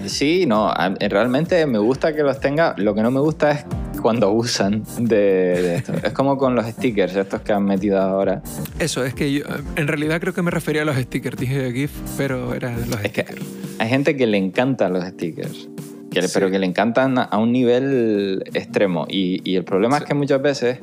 sí, 0.08 0.46
no, 0.46 0.68
a- 0.70 0.90
realmente 1.10 1.66
me 1.66 1.78
gusta 1.80 2.14
que 2.16 2.24
los 2.24 2.40
tenga. 2.40 2.74
Lo 2.78 2.96
que 2.96 3.02
no 3.02 3.12
me 3.12 3.20
gusta 3.20 3.52
es 3.52 3.66
cuando 4.02 4.28
abusan 4.28 4.84
de, 5.00 5.16
de 5.16 5.76
esto. 5.76 5.94
Es 6.04 6.14
como 6.14 6.38
con 6.38 6.56
los 6.56 6.66
stickers, 6.66 7.16
estos 7.16 7.42
que 7.42 7.54
han 7.54 7.66
metido 7.66 8.00
ahora. 8.02 8.42
Eso, 8.80 9.04
es 9.06 9.14
que 9.14 9.32
yo 9.32 9.44
en 9.76 9.88
realidad 9.88 10.20
creo 10.20 10.34
que 10.34 10.42
me 10.42 10.50
refería 10.52 10.82
a 10.82 10.86
los 10.86 10.96
stickers. 10.98 11.38
Dije 11.38 11.72
GIF, 11.72 11.92
pero 12.18 12.54
eran 12.56 12.76
los 12.90 13.04
Es 13.04 13.12
que 13.12 13.22
stickers. 13.22 13.46
hay 13.80 13.90
gente 13.90 14.16
que 14.18 14.26
le 14.26 14.38
encantan 14.38 14.94
los 14.94 15.06
stickers, 15.06 15.70
que 16.10 16.22
le- 16.22 16.28
Sí. 16.28 16.34
pero 16.34 16.50
que 16.50 16.58
le 16.58 16.66
encantan 16.66 17.18
a 17.20 17.38
un 17.38 17.52
nivel 17.52 18.44
extremo. 18.56 19.06
Y, 19.08 19.42
y 19.50 19.56
el 19.58 19.64
problema 19.64 19.98
Sí. 19.98 20.04
es 20.04 20.08
que 20.10 20.16
muchas 20.16 20.42
veces 20.42 20.80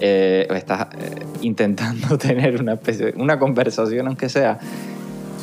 eh, 0.00 0.46
estás 0.50 0.88
eh, 0.98 1.24
intentando 1.42 2.18
tener 2.18 2.60
una, 2.60 2.74
especie, 2.74 3.14
una 3.16 3.38
conversación, 3.38 4.06
aunque 4.06 4.28
sea, 4.28 4.58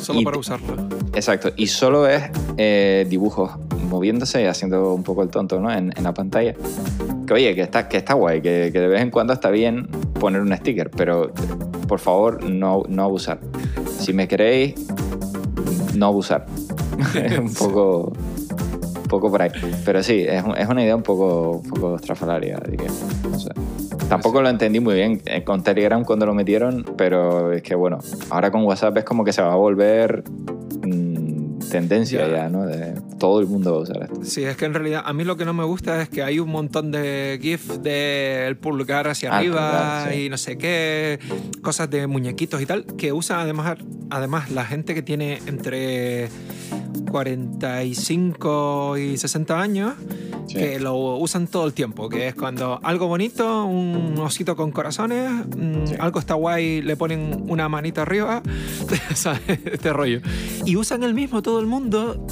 Solo 0.00 0.22
para 0.22 0.38
usarlo. 0.38 0.88
exacto, 1.14 1.50
y 1.56 1.66
solo 1.68 2.06
es 2.06 2.24
eh, 2.56 3.06
dibujos 3.08 3.52
moviéndose 3.88 4.42
y 4.42 4.46
haciendo 4.46 4.92
un 4.92 5.02
poco 5.02 5.22
el 5.22 5.30
tonto 5.30 5.60
¿no? 5.60 5.72
en, 5.72 5.92
en 5.96 6.04
la 6.04 6.12
pantalla. 6.12 6.54
Que 7.26 7.32
oye, 7.32 7.54
que 7.54 7.62
está, 7.62 7.88
que 7.88 7.96
está 7.96 8.14
guay, 8.14 8.42
que, 8.42 8.70
que 8.72 8.80
de 8.80 8.88
vez 8.88 9.00
en 9.00 9.10
cuando 9.10 9.32
está 9.32 9.50
bien 9.50 9.88
poner 10.20 10.42
un 10.42 10.54
sticker, 10.54 10.90
pero 10.90 11.32
por 11.88 12.00
favor 12.00 12.42
no, 12.44 12.82
no 12.88 13.02
abusar. 13.04 13.40
Si 13.98 14.12
me 14.12 14.28
queréis, 14.28 14.74
no 15.94 16.06
abusar. 16.06 16.46
un 17.40 17.52
poco, 17.54 18.12
un 18.12 19.08
poco 19.08 19.30
por 19.30 19.42
ahí. 19.42 19.50
Pero 19.84 20.02
sí, 20.02 20.24
es, 20.26 20.44
es 20.56 20.68
una 20.68 20.82
idea 20.82 20.96
un 20.96 21.02
poco, 21.02 21.62
un 21.62 21.68
poco 21.68 21.96
estrafalaria. 21.96 22.58
así 22.58 22.76
que, 22.76 22.86
no 23.28 23.38
sé. 23.38 23.50
Tampoco 24.08 24.42
lo 24.42 24.48
entendí 24.48 24.80
muy 24.80 24.94
bien 24.94 25.22
eh, 25.26 25.44
con 25.44 25.62
Telegram 25.62 26.04
cuando 26.04 26.26
lo 26.26 26.34
metieron, 26.34 26.84
pero 26.96 27.52
es 27.52 27.62
que 27.62 27.74
bueno, 27.74 27.98
ahora 28.30 28.50
con 28.50 28.64
WhatsApp 28.64 28.98
es 28.98 29.04
como 29.04 29.24
que 29.24 29.32
se 29.32 29.42
va 29.42 29.52
a 29.52 29.56
volver 29.56 30.24
tendencia 31.78 32.26
Ya. 32.28 32.36
ya, 32.36 32.48
¿no? 32.48 32.66
De, 32.66 32.94
todo 33.18 33.40
el 33.40 33.46
mundo 33.46 33.72
va 33.72 33.78
a 33.78 33.80
usar 33.82 34.02
esto. 34.04 34.20
Sí, 34.24 34.44
es 34.44 34.56
que 34.56 34.64
en 34.66 34.74
realidad 34.74 35.02
a 35.04 35.12
mí 35.12 35.24
lo 35.24 35.36
que 35.36 35.44
no 35.44 35.52
me 35.52 35.64
gusta 35.64 36.00
es 36.02 36.08
que 36.08 36.22
hay 36.22 36.38
un 36.38 36.48
montón 36.50 36.90
de 36.92 37.38
GIF 37.42 37.78
del 37.78 38.56
pulgar 38.56 39.08
hacia 39.08 39.32
Ah, 39.32 39.38
arriba 39.38 39.60
pulgar, 39.60 40.12
sí. 40.12 40.20
y 40.26 40.28
no 40.28 40.36
sé 40.38 40.56
qué, 40.56 41.18
cosas 41.62 41.90
de 41.90 42.06
muñequitos 42.06 42.60
y 42.62 42.66
tal, 42.66 42.84
que 42.96 43.12
usan 43.12 43.40
además, 43.40 43.76
además 44.10 44.50
la 44.50 44.64
gente 44.64 44.94
que 44.94 45.02
tiene 45.02 45.40
entre 45.46 46.28
45 47.10 48.98
y 48.98 49.16
60 49.16 49.60
años, 49.60 49.94
Sí. 50.46 50.56
que 50.58 50.78
lo 50.78 51.16
usan 51.16 51.46
todo 51.46 51.66
el 51.66 51.72
tiempo, 51.72 52.10
que 52.10 52.28
es 52.28 52.34
cuando 52.34 52.78
algo 52.82 53.06
bonito, 53.06 53.64
un 53.64 54.14
osito 54.18 54.56
con 54.56 54.72
corazones, 54.72 55.30
mm, 55.56 55.86
Sí. 55.86 55.94
algo 55.98 56.18
está 56.20 56.34
guay, 56.34 56.82
le 56.82 56.96
ponen 56.96 57.44
una 57.48 57.68
manita 57.70 58.02
arriba, 58.02 58.42
¿sabes? 59.14 59.40
este 59.48 59.92
rollo. 59.94 60.20
Y 60.66 60.76
usan 60.76 61.02
el 61.02 61.14
mismo 61.14 61.40
todo 61.40 61.60
el 61.60 61.63
mundo 61.66 62.24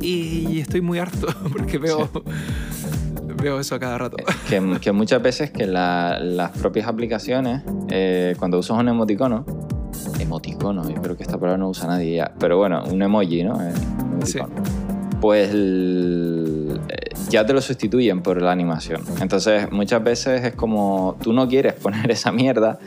y 0.00 0.60
estoy 0.60 0.80
muy 0.80 0.98
harto 0.98 1.26
porque 1.52 1.78
veo, 1.78 2.08
veo 3.42 3.60
eso 3.60 3.74
a 3.74 3.78
cada 3.78 3.98
rato. 3.98 4.16
que, 4.48 4.78
que 4.80 4.92
muchas 4.92 5.22
veces 5.22 5.50
que 5.50 5.66
la- 5.66 6.18
las 6.20 6.50
propias 6.52 6.86
aplicaciones, 6.88 7.62
eh, 7.88 8.34
cuando 8.38 8.58
usas 8.58 8.78
un 8.78 8.88
emoticono, 8.88 9.44
emoticono, 10.20 10.88
yo 10.88 11.00
creo 11.02 11.16
que 11.16 11.22
esta 11.22 11.38
palabra 11.38 11.58
no 11.58 11.68
usa 11.68 11.86
nadie 11.88 12.16
ya, 12.16 12.32
pero 12.38 12.56
bueno, 12.58 12.82
un 12.90 13.02
emoji, 13.02 13.44
¿no? 13.44 13.60
Eh, 13.60 13.72
Sí. 14.24 14.38
Pues 15.20 15.50
el- 15.50 16.80
eh, 16.88 17.14
ya 17.30 17.44
te 17.46 17.52
lo 17.52 17.60
sustituyen 17.60 18.22
por 18.22 18.40
la 18.42 18.52
animación. 18.52 19.02
Entonces, 19.20 19.70
muchas 19.72 20.02
veces 20.04 20.42
es 20.44 20.54
como 20.54 21.16
tú 21.22 21.32
no 21.32 21.48
quieres 21.48 21.72
poner 21.74 22.10
esa 22.10 22.32
mierda, 22.32 22.78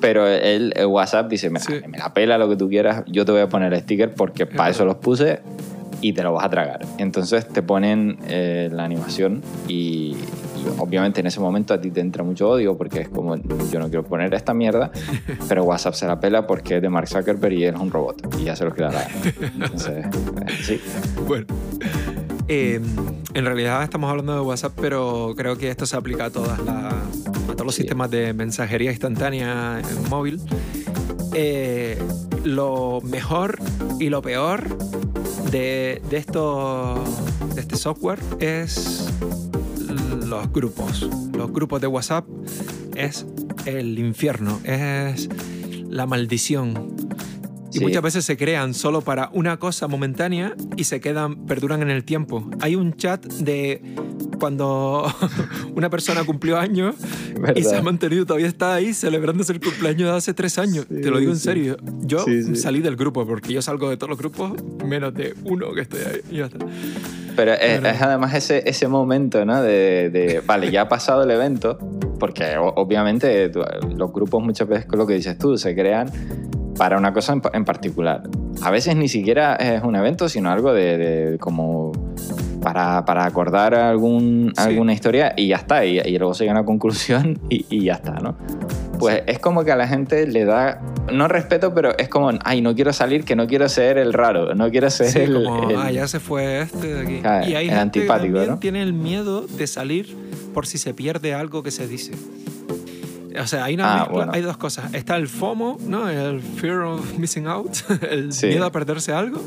pero 0.00 0.26
el, 0.26 0.72
el 0.76 0.86
WhatsApp 0.86 1.28
dice: 1.28 1.50
Sí. 1.58 1.74
me 1.88 1.98
la 1.98 2.12
pela 2.12 2.38
lo 2.38 2.48
que 2.48 2.56
tú 2.56 2.68
quieras, 2.68 3.02
yo 3.06 3.24
te 3.24 3.32
voy 3.32 3.40
a 3.40 3.48
poner 3.48 3.78
sticker 3.80 4.14
porque 4.14 4.46
para 4.46 4.70
eso 4.70 4.84
los 4.84 4.96
puse 4.96 5.40
y 6.00 6.12
te 6.12 6.22
lo 6.22 6.32
vas 6.32 6.44
a 6.44 6.50
tragar. 6.50 6.80
Entonces 6.98 7.48
te 7.48 7.62
ponen 7.62 8.18
eh, 8.28 8.68
la 8.72 8.84
animación 8.84 9.42
y, 9.66 10.14
y 10.14 10.66
obviamente 10.78 11.20
en 11.20 11.26
ese 11.26 11.40
momento 11.40 11.74
a 11.74 11.80
ti 11.80 11.90
te 11.90 12.00
entra 12.00 12.22
mucho 12.22 12.48
odio 12.48 12.76
porque 12.76 13.00
es 13.02 13.08
como 13.08 13.36
yo 13.36 13.78
no 13.78 13.88
quiero 13.88 14.04
poner 14.04 14.32
esta 14.34 14.54
mierda, 14.54 14.90
pero 15.48 15.64
WhatsApp 15.64 15.94
se 15.94 16.06
la 16.06 16.20
pela 16.20 16.46
porque 16.46 16.76
es 16.76 16.82
de 16.82 16.88
Mark 16.88 17.08
Zuckerberg 17.08 17.54
y 17.54 17.64
él 17.64 17.74
es 17.74 17.80
un 17.80 17.90
robot 17.90 18.36
y 18.38 18.44
ya 18.44 18.56
se 18.56 18.64
lo 18.64 18.74
queda 18.74 18.92
la 18.92 19.06
Entonces, 19.40 20.04
eh, 20.04 20.10
sí. 20.62 20.80
Bueno. 21.26 21.46
Eh, 22.48 22.80
en 23.34 23.44
realidad 23.44 23.82
estamos 23.82 24.08
hablando 24.10 24.34
de 24.34 24.40
WhatsApp, 24.40 24.72
pero 24.80 25.34
creo 25.36 25.56
que 25.58 25.68
esto 25.70 25.84
se 25.86 25.96
aplica 25.96 26.26
a, 26.26 26.30
todas 26.30 26.58
las- 26.64 26.94
a 27.48 27.52
todos 27.52 27.66
los 27.66 27.74
sistemas 27.74 28.10
de 28.10 28.32
mensajería 28.34 28.90
instantánea 28.92 29.80
en 29.80 30.08
móvil. 30.08 30.40
Eh, 31.34 31.98
lo 32.44 33.00
mejor 33.02 33.58
y 33.98 34.08
lo 34.08 34.22
peor 34.22 34.78
de, 35.50 36.00
de, 36.08 36.16
esto, 36.16 37.02
de 37.54 37.60
este 37.60 37.76
software 37.76 38.20
es 38.38 39.08
los 40.24 40.50
grupos. 40.52 41.08
Los 41.36 41.52
grupos 41.52 41.80
de 41.80 41.88
WhatsApp 41.88 42.26
es 42.94 43.26
el 43.64 43.98
infierno, 43.98 44.60
es 44.64 45.28
la 45.88 46.06
maldición. 46.06 46.94
Y 47.72 47.78
Sí. 47.78 47.84
muchas 47.84 48.02
veces 48.02 48.24
se 48.24 48.36
crean 48.36 48.74
solo 48.74 49.00
para 49.00 49.28
una 49.32 49.58
cosa 49.58 49.86
momentánea 49.88 50.54
y 50.76 50.84
se 50.84 51.00
quedan, 51.00 51.46
perduran 51.46 51.82
en 51.82 51.90
el 51.90 52.04
tiempo. 52.04 52.48
Hay 52.60 52.74
un 52.76 52.94
chat 52.94 53.24
de 53.26 53.82
cuando 54.38 55.04
una 55.74 55.90
persona 55.90 56.24
cumplió 56.24 56.58
años 56.58 56.94
y 57.36 57.40
¿Verdad? 57.40 57.62
se 57.62 57.76
ha 57.76 57.82
mantenido, 57.82 58.24
todavía 58.26 58.46
está 58.48 58.74
ahí 58.74 58.94
celebrándose 58.94 59.52
el 59.52 59.60
cumpleaños 59.60 60.10
de 60.10 60.16
hace 60.16 60.34
tres 60.34 60.58
años. 60.58 60.86
Sí, 60.88 61.00
Te 61.02 61.10
lo 61.10 61.18
digo 61.18 61.32
en 61.32 61.38
sí. 61.38 61.44
serio. 61.44 61.76
Yo 62.02 62.24
salí 62.54 62.80
del 62.80 62.96
grupo 62.96 63.26
porque 63.26 63.52
yo 63.52 63.60
salgo 63.62 63.90
de 63.90 63.96
todos 63.96 64.10
los 64.10 64.18
grupos 64.18 64.52
menos 64.84 65.12
de 65.14 65.34
uno 65.44 65.72
que 65.72 65.82
estoy 65.82 66.00
ahí. 66.00 66.20
Y 66.30 66.36
ya 66.38 66.46
está. 66.46 66.58
Pero 67.34 67.52
es, 67.52 67.84
es 67.84 68.02
además 68.02 68.32
ese, 68.34 68.62
ese 68.68 68.88
momento, 68.88 69.44
¿no? 69.44 69.60
De, 69.60 70.08
de, 70.10 70.40
vale, 70.46 70.70
ya 70.70 70.82
ha 70.82 70.88
pasado 70.88 71.22
el 71.24 71.30
evento, 71.30 71.78
porque 72.18 72.56
obviamente 72.58 73.50
los 73.94 74.10
grupos 74.12 74.42
muchas 74.42 74.66
veces, 74.68 74.86
con 74.86 74.98
lo 74.98 75.06
que 75.06 75.14
dices 75.14 75.36
tú, 75.36 75.58
se 75.58 75.74
crean 75.74 76.10
para 76.76 76.98
una 76.98 77.12
cosa 77.12 77.32
en, 77.32 77.40
pa- 77.40 77.50
en 77.54 77.64
particular. 77.64 78.22
A 78.62 78.70
veces 78.70 78.96
ni 78.96 79.08
siquiera 79.08 79.54
es 79.56 79.82
un 79.82 79.96
evento, 79.96 80.28
sino 80.28 80.50
algo 80.50 80.72
de, 80.72 80.96
de 80.98 81.38
como 81.38 81.92
para, 82.62 83.04
para 83.04 83.24
acordar 83.24 83.74
algún, 83.74 84.52
Sí. 84.56 84.62
alguna 84.62 84.92
historia 84.92 85.34
y 85.36 85.48
ya 85.48 85.56
está, 85.56 85.84
y, 85.84 85.98
y 85.98 86.18
luego 86.18 86.34
se 86.34 86.44
llega 86.44 86.52
a 86.56 86.60
una 86.60 86.64
conclusión 86.66 87.38
y, 87.48 87.64
y 87.70 87.84
ya 87.84 87.94
está, 87.94 88.12
¿no? 88.14 88.36
Pues 88.98 89.22
es 89.26 89.38
como 89.38 89.62
que 89.62 89.72
a 89.72 89.76
la 89.76 89.86
gente 89.86 90.26
le 90.26 90.46
da, 90.46 90.80
no 91.12 91.28
respeto, 91.28 91.74
pero 91.74 91.96
es 91.98 92.08
como, 92.08 92.30
ay, 92.44 92.62
no 92.62 92.74
quiero 92.74 92.94
salir, 92.94 93.24
que 93.24 93.36
no 93.36 93.46
quiero 93.46 93.68
ser 93.68 93.98
el 93.98 94.14
raro, 94.14 94.54
no 94.54 94.70
quiero 94.70 94.88
ser 94.88 95.10
Sí, 95.10 95.18
el... 95.20 95.34
como, 95.44 95.68
el- 95.68 95.76
ah, 95.76 95.90
ya 95.90 96.08
se 96.08 96.18
fue 96.18 96.62
este 96.62 96.94
de 96.94 97.00
aquí. 97.02 97.20
Claro, 97.20 97.46
y 97.46 97.54
hay 97.56 97.64
el 97.68 97.74
gente 97.74 97.80
antipático, 98.00 98.40
que 98.40 98.46
¿no? 98.46 98.58
tiene 98.58 98.82
el 98.82 98.94
miedo 98.94 99.42
de 99.42 99.66
salir 99.66 100.16
por 100.54 100.66
si 100.66 100.78
se 100.78 100.94
pierde 100.94 101.34
algo 101.34 101.62
que 101.62 101.70
se 101.70 101.86
dice. 101.86 102.12
O 103.40 103.46
sea, 103.46 103.64
hay, 103.64 103.74
una 103.74 103.92
Ah, 103.92 103.98
mezcla- 104.00 104.12
bueno. 104.12 104.32
hay 104.34 104.42
dos 104.42 104.56
cosas. 104.56 104.92
Está 104.94 105.16
el 105.16 105.28
FOMO, 105.28 105.78
¿no? 105.86 106.08
El 106.08 106.40
Fear 106.40 106.80
of 106.80 107.18
Missing 107.18 107.46
Out, 107.46 107.76
el 108.10 108.32
Sí. 108.32 108.46
miedo 108.48 108.64
a 108.64 108.72
perderse 108.72 109.12
algo. 109.12 109.40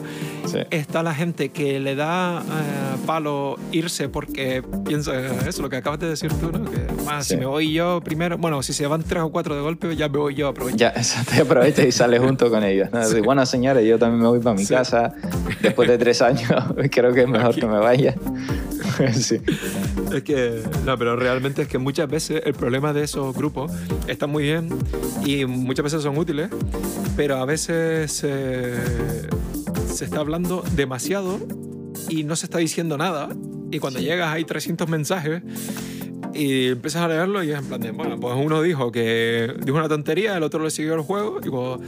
Sí. 0.45 0.59
Está 0.71 1.03
la 1.03 1.13
gente 1.15 1.49
que 1.49 1.79
le 1.79 1.95
da 1.95 2.39
eh, 2.41 2.97
palo 3.05 3.57
irse 3.71 4.09
porque 4.09 4.63
piensa 4.85 5.11
eso, 5.47 5.61
lo 5.61 5.69
que 5.69 5.77
acabas 5.77 5.99
de 5.99 6.09
decir 6.09 6.31
tú, 6.33 6.51
¿no? 6.51 6.65
Que 6.69 6.87
ah, 7.07 7.21
si 7.23 7.29
Sí. 7.33 7.37
me 7.37 7.45
voy 7.45 7.71
yo 7.73 8.01
primero, 8.03 8.37
bueno, 8.37 8.61
si 8.63 8.73
se 8.73 8.85
van 8.87 9.03
tres 9.03 9.21
o 9.23 9.29
cuatro 9.29 9.55
de 9.55 9.61
golpe, 9.61 9.95
ya 9.95 10.09
me 10.09 10.17
voy 10.17 10.35
yo 10.35 10.47
a 10.47 10.49
aprovechar. 10.51 10.93
Ya, 10.93 10.93
te 11.35 11.41
aprovechas 11.41 11.85
y 11.85 11.91
sales 11.91 12.19
junto 12.21 12.49
con 12.49 12.63
ellos. 12.63 12.89
¿no? 12.91 12.99
Así, 12.99 13.19
Bueno, 13.21 13.45
señores, 13.45 13.85
yo 13.87 13.97
también 13.99 14.21
me 14.21 14.27
voy 14.27 14.39
para 14.39 14.55
mi 14.55 14.65
casa. 14.65 15.13
Después 15.61 15.89
de 15.89 15.97
tres 15.97 16.21
años, 16.21 16.49
creo 16.91 17.13
que 17.13 17.21
es 17.21 17.27
mejor 17.27 17.51
Aquí. 17.51 17.61
que 17.61 17.67
me 17.67 17.79
vaya. 17.79 18.15
sí. 19.13 19.39
Es 20.11 20.23
que, 20.23 20.63
no, 20.85 20.97
pero 20.97 21.15
realmente 21.15 21.61
es 21.63 21.67
que 21.67 21.77
muchas 21.77 22.09
veces 22.09 22.41
el 22.45 22.53
problema 22.53 22.93
de 22.93 23.03
esos 23.03 23.35
grupos 23.35 23.71
está 24.07 24.25
muy 24.27 24.43
bien 24.43 24.69
y 25.25 25.45
muchas 25.45 25.83
veces 25.83 26.01
son 26.01 26.17
útiles, 26.17 26.49
pero 27.15 27.37
a 27.37 27.45
veces 27.45 28.11
se, 28.11 28.73
se 29.87 30.05
está 30.05 30.19
hablando 30.19 30.63
demasiado 30.75 31.39
y 32.09 32.23
no 32.23 32.35
se 32.35 32.47
está 32.47 32.57
diciendo 32.57 32.97
nada. 32.97 33.29
Y 33.71 33.77
cuando 33.79 33.99
Sí. 33.99 34.05
llegas 34.05 34.33
hay 34.33 34.45
300 34.45 34.89
mensajes 34.89 35.43
y 36.33 36.67
empiezas 36.69 37.03
a 37.03 37.07
leerlo 37.07 37.43
y 37.43 37.51
es 37.51 37.59
en 37.59 37.65
plan 37.65 37.81
de, 37.81 37.91
bueno, 37.91 38.19
pues 38.19 38.35
uno 38.37 38.61
dijo 38.63 38.91
que 38.91 39.53
dijo 39.63 39.77
una 39.77 39.89
tontería, 39.89 40.37
el 40.37 40.43
otro 40.43 40.63
le 40.63 40.71
siguió 40.71 40.95
el 40.95 41.01
juego 41.01 41.39
y 41.45 41.49
pues 41.49 41.79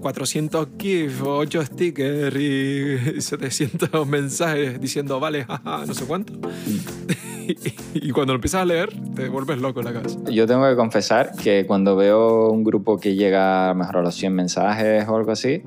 400 0.00 0.68
GIF, 0.78 1.22
8 1.24 1.64
stickers 1.66 2.36
y 2.36 3.20
700 3.20 4.06
mensajes 4.06 4.80
diciendo 4.80 5.18
vale, 5.18 5.44
jaja, 5.44 5.84
no 5.84 5.94
sé 5.94 6.04
cuánto. 6.04 6.32
y, 7.46 7.56
y 8.08 8.10
cuando 8.10 8.32
lo 8.32 8.36
empiezas 8.36 8.62
a 8.62 8.64
leer, 8.64 8.90
te 9.14 9.28
vuelves 9.28 9.58
loco 9.58 9.80
en 9.80 9.86
la 9.86 9.92
cabeza. 9.92 10.18
Yo 10.30 10.46
tengo 10.46 10.68
que 10.68 10.76
confesar 10.76 11.32
que 11.36 11.66
cuando 11.66 11.96
veo 11.96 12.50
un 12.50 12.64
grupo 12.64 12.98
que 12.98 13.14
llega 13.14 13.66
a 13.66 13.68
lo 13.68 13.76
mejor 13.76 13.98
a 13.98 14.02
los 14.02 14.14
100 14.14 14.34
mensajes 14.34 15.08
o 15.08 15.16
algo 15.16 15.32
así, 15.32 15.62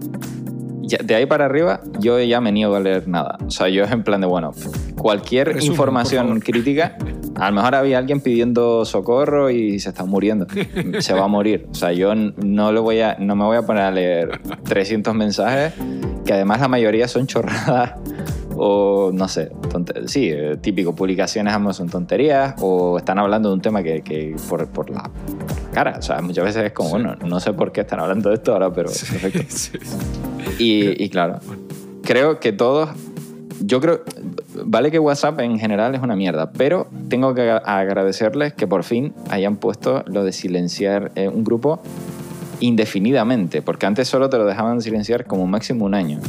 de 0.98 1.16
ahí 1.16 1.26
para 1.26 1.46
arriba 1.46 1.82
yo 2.00 2.20
ya 2.20 2.42
me 2.42 2.52
niego 2.52 2.76
a 2.76 2.80
leer 2.80 3.08
nada. 3.08 3.38
O 3.46 3.52
sea, 3.52 3.70
yo 3.70 3.84
es 3.84 3.92
en 3.92 4.04
plan 4.04 4.22
de, 4.22 4.28
bueno, 4.28 4.54
cualquier 4.98 5.48
Resumen, 5.48 5.72
información 5.72 6.40
crítica, 6.40 6.98
a 7.36 7.50
lo 7.50 7.56
mejor 7.56 7.76
había 7.76 7.98
alguien 7.98 8.22
pidiendo 8.22 8.86
socorro 8.86 9.50
y 9.50 9.80
se 9.80 9.90
está 9.90 10.06
muriendo. 10.06 10.48
Se 11.00 11.14
va 11.14 11.26
a 11.26 11.28
morir. 11.28 11.68
O 11.72 11.76
sea, 11.76 11.92
yo 11.94 12.14
no, 12.16 12.72
lo 12.72 12.82
voy 12.82 13.02
a, 13.02 13.18
no 13.20 13.36
me 13.36 13.46
voy 13.46 13.58
a 13.58 13.62
poner 13.62 13.84
a 13.84 13.92
leer 13.92 14.42
300 14.64 15.14
mensajes, 15.14 15.74
que 16.26 16.34
además 16.34 16.60
la 16.62 16.68
mayoría 16.68 17.08
son 17.08 17.28
chorradas 17.28 17.94
o 18.62 19.12
no 19.14 19.28
sé, 19.30 19.52
sí, 20.08 20.30
eh, 20.30 20.58
típico, 20.60 20.94
publicaciones 20.94 21.54
ambos 21.54 21.78
son 21.78 21.88
tonterías 21.88 22.56
o 22.60 22.98
están 22.98 23.18
hablando 23.18 23.48
de 23.48 23.56
un 23.56 23.62
tema 23.62 23.82
que, 23.82 24.02
que 24.02 24.36
por, 24.50 24.68
por 24.68 24.90
la, 24.90 25.04
por 25.04 25.48
la 25.48 25.72
cara, 25.72 25.96
o 25.98 26.02
sea, 26.02 26.22
muchas 26.22 26.44
veces 26.44 26.66
es 26.66 26.72
como, 26.74 26.90
Sí. 26.90 26.96
bueno, 26.96 27.16
no 27.26 27.40
sé 27.40 27.54
por 27.54 27.72
qué 27.72 27.82
están 27.82 28.02
hablando 28.02 28.28
de 28.30 28.36
esto 28.36 28.52
ahora, 28.52 28.72
pero 28.74 28.90
Sí, 28.90 29.06
perfecto. 29.12 29.40
sí. 29.50 29.78
Y, 30.60 31.02
y 31.02 31.10
claro, 31.10 31.40
creo 32.04 32.42
que 32.42 32.52
todos, 32.52 32.90
yo 33.62 33.80
creo, 33.80 34.02
vale 34.66 34.92
que 34.92 35.00
WhatsApp 35.00 35.40
en 35.40 35.58
general 35.58 35.96
es 35.96 36.02
una 36.02 36.18
mierda, 36.18 36.52
pero 36.52 36.88
tengo 37.08 37.34
que 37.34 37.50
agradecerles 37.50 38.54
que 38.54 38.68
por 38.68 38.84
fin 38.84 39.14
hayan 39.30 39.56
puesto 39.56 40.04
lo 40.06 40.26
de 40.26 40.34
silenciar 40.34 41.14
eh, 41.16 41.30
un 41.30 41.46
grupo 41.46 41.80
indefinidamente, 42.60 43.62
porque 43.62 43.86
antes 43.86 44.10
solo 44.10 44.30
te 44.30 44.38
lo 44.38 44.46
dejaban 44.46 44.82
silenciar 44.82 45.26
como 45.26 45.48
máximo 45.48 45.86
un 45.86 45.94
año. 45.94 46.20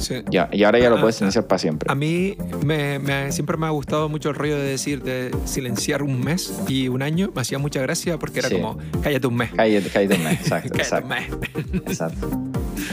Sí. 0.00 0.22
Ya, 0.30 0.48
y 0.50 0.64
ahora 0.64 0.78
ya 0.78 0.88
lo 0.90 0.96
Ah, 0.96 1.00
puedes 1.02 1.16
ah. 1.16 1.18
silenciar 1.18 1.46
para 1.46 1.58
siempre. 1.58 1.90
A 1.90 1.94
mí 1.94 2.36
me, 2.64 2.98
me- 2.98 3.30
siempre 3.32 3.56
me 3.56 3.66
ha 3.66 3.70
gustado 3.70 4.08
mucho 4.08 4.30
el 4.30 4.34
rollo 4.34 4.56
de 4.56 4.64
decir 4.64 5.02
de 5.02 5.30
silenciar 5.44 6.02
un 6.02 6.20
mes 6.20 6.52
y 6.68 6.88
un 6.88 7.02
año. 7.02 7.30
Me 7.34 7.42
hacía 7.42 7.58
mucha 7.58 7.80
gracia 7.82 8.18
porque 8.18 8.38
era 8.40 8.48
Sí. 8.48 8.54
como, 8.56 8.78
cállate 9.02 9.26
un 9.26 9.36
mes. 9.36 9.50
Cállate, 9.54 9.88
cállate 9.90 10.14
un 10.16 10.24
mes, 10.24 10.32
exacto, 10.40 10.70
Cállate 10.74 11.02
un 11.02 11.08
mes. 11.08 11.82
exacto. 11.86 12.30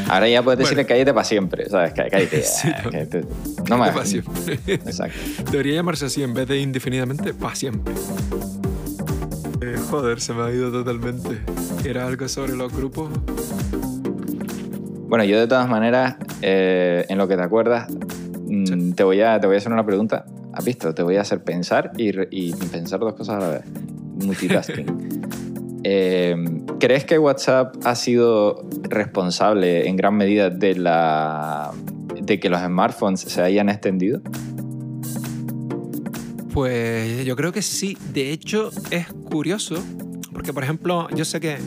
Ahora 0.10 0.28
ya 0.28 0.44
puedes 0.44 0.60
decirle 0.60 0.84
Bueno. 0.84 0.88
cállate 0.96 1.14
para 1.14 1.24
siempre, 1.24 1.70
¿sabes? 1.70 1.94
Cá- 1.94 2.10
Cállate, 2.10 2.42
Sí, 2.44 2.68
ah, 2.74 2.82
no. 2.84 2.92
cállate. 2.92 3.26
No 3.70 3.78
más. 3.78 3.92
Pa' 3.96 4.06
siempre. 4.06 4.60
Exacto. 4.68 5.18
Debería 5.52 5.76
llamarse 5.76 6.06
así 6.06 6.24
en 6.24 6.34
vez 6.34 6.48
de 6.48 6.60
indefinidamente, 6.60 7.34
para 7.34 7.56
siempre. 7.56 7.94
Eh, 9.62 9.76
joder, 9.90 10.20
se 10.22 10.34
me 10.34 10.44
ha 10.44 10.52
ido 10.52 10.72
totalmente. 10.72 11.40
Era 11.86 12.06
algo 12.06 12.28
sobre 12.28 12.54
los 12.56 12.72
grupos. 12.74 13.10
Bueno, 15.08 15.24
yo 15.24 15.40
de 15.40 15.48
todas 15.48 15.70
maneras, 15.70 16.18
eh, 16.42 17.06
en 17.10 17.18
lo 17.18 17.28
que 17.28 17.36
te 17.36 17.44
acuerdas, 17.44 17.90
mm, 17.90 18.66
Sí. 18.66 18.94
te, 18.94 19.04
voy 19.04 19.22
a, 19.22 19.40
te 19.40 19.48
voy 19.48 19.56
a 19.56 19.58
hacer 19.60 19.72
una 19.72 19.86
pregunta. 19.86 20.26
¿Has 20.54 20.66
visto? 20.66 20.94
Te 20.94 21.04
voy 21.04 21.18
a 21.18 21.22
hacer 21.22 21.44
pensar 21.44 21.92
y, 21.98 22.12
pensar 22.72 23.00
dos 23.00 23.14
cosas 23.14 23.36
a 23.36 23.40
la 23.40 23.50
vez. 23.50 23.64
Multitasking. 24.26 25.08
Eh, 25.90 26.36
¿Crees 26.80 27.06
que 27.06 27.18
WhatsApp 27.18 27.76
ha 27.86 27.96
sido 27.96 28.68
responsable 28.90 29.88
en 29.88 29.96
gran 29.96 30.18
medida 30.18 30.50
de, 30.50 30.76
la, 30.76 31.72
de 32.22 32.42
que 32.42 32.50
los 32.50 32.60
smartphones 32.60 33.22
se 33.22 33.42
hayan 33.42 33.70
extendido? 33.70 34.20
Pues 36.54 37.24
yo 37.24 37.36
creo 37.36 37.54
que 37.54 37.62
sí. 37.62 37.98
De 38.12 38.32
hecho, 38.32 38.72
es 38.92 39.08
curioso. 39.30 39.76
Porque, 40.34 40.54
por 40.54 40.64
ejemplo, 40.64 41.08
yo 41.16 41.24
sé 41.24 41.40
que, 41.40 41.58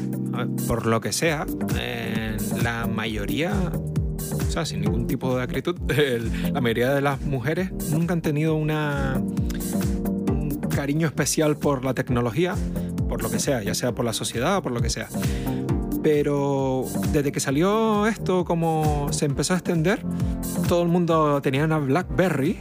por 0.68 0.86
lo 0.86 1.00
que 1.00 1.12
sea, 1.12 1.46
eh, 1.78 2.36
la 2.62 2.86
mayoría, 2.86 3.52
o 4.50 4.52
sea, 4.52 4.66
sin 4.66 4.80
ningún 4.80 5.06
tipo 5.06 5.36
de 5.36 5.44
acritud, 5.44 5.76
el- 5.96 6.52
la 6.52 6.60
mayoría 6.60 6.92
de 6.92 7.00
las 7.00 7.20
mujeres 7.22 7.70
nunca 7.92 8.12
han 8.14 8.20
tenido 8.20 8.56
una, 8.56 9.20
un 9.20 10.58
cariño 10.74 11.06
especial 11.06 11.56
por 11.56 11.84
la 11.84 11.94
tecnología, 11.94 12.56
por 13.08 13.22
lo 13.22 13.30
que 13.30 13.38
sea, 13.38 13.62
ya 13.62 13.74
sea 13.74 13.92
por 13.92 14.04
la 14.04 14.12
sociedad 14.12 14.56
o 14.58 14.62
por 14.62 14.72
lo 14.72 14.80
que 14.80 14.90
sea. 14.90 15.08
Pero 16.02 16.84
desde 17.12 17.30
que 17.30 17.38
salió 17.40 18.06
esto, 18.06 18.44
como 18.44 19.08
se 19.12 19.26
empezó 19.26 19.54
a 19.54 19.58
extender, 19.58 20.02
todo 20.68 20.82
el 20.82 20.88
mundo 20.88 21.40
tenía 21.42 21.64
una 21.64 21.78
BlackBerry 21.78 22.56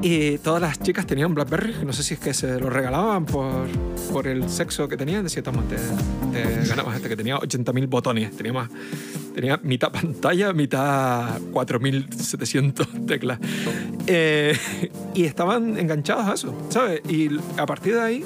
y 0.00 0.38
todas 0.38 0.60
las 0.60 0.80
chicas 0.80 1.06
tenían 1.06 1.32
Blackberry, 1.34 1.74
no 1.86 1.92
sé 1.92 2.02
si 2.02 2.14
es 2.14 2.20
que 2.20 2.34
se 2.34 2.58
lo 2.58 2.70
regalaban 2.70 3.24
por, 3.24 3.66
por 4.12 4.26
el 4.26 4.48
sexo 4.48 4.88
que 4.88 4.96
tenían, 4.96 5.22
decía, 5.22 5.42
toma, 5.44 5.62
te, 5.68 5.76
te 6.32 6.68
ganabas 6.68 6.96
este 6.96 7.08
que 7.08 7.16
tenía 7.16 7.36
80.000 7.38 7.88
botones, 7.88 8.36
tenía 8.36 8.52
más, 8.52 8.68
tenía 9.34 9.58
mitad 9.62 9.90
pantalla, 9.92 10.52
mitad 10.52 11.38
4.700 11.52 13.06
teclas. 13.06 13.38
Eh, 14.06 14.56
y 15.14 15.24
estaban 15.24 15.78
enganchados 15.78 16.26
a 16.26 16.34
eso, 16.34 16.54
¿sabes? 16.68 17.00
Y 17.08 17.30
a 17.56 17.66
partir 17.66 17.94
de 17.94 18.00
ahí 18.00 18.24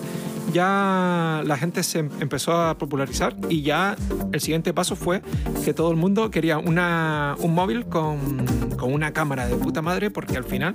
ya 0.53 1.43
la 1.45 1.57
gente 1.57 1.83
se 1.83 1.99
em- 2.01 2.11
empezó 2.21 2.53
a 2.53 2.79
popularizar 2.79 3.37
y 3.49 3.63
ya 3.63 3.97
el 4.33 4.41
siguiente 4.41 4.73
paso 4.73 4.97
fue 4.97 5.21
que 5.65 5.75
todo 5.75 5.91
el 5.91 5.97
mundo 5.97 6.31
quería 6.31 6.59
una, 6.59 7.35
un 7.41 7.55
móvil 7.55 7.87
con, 7.87 8.47
con 8.77 8.93
una 8.93 9.13
cámara 9.13 9.47
de 9.47 9.57
puta 9.57 9.83
madre 9.83 10.11
porque 10.11 10.37
al 10.37 10.45
final 10.45 10.75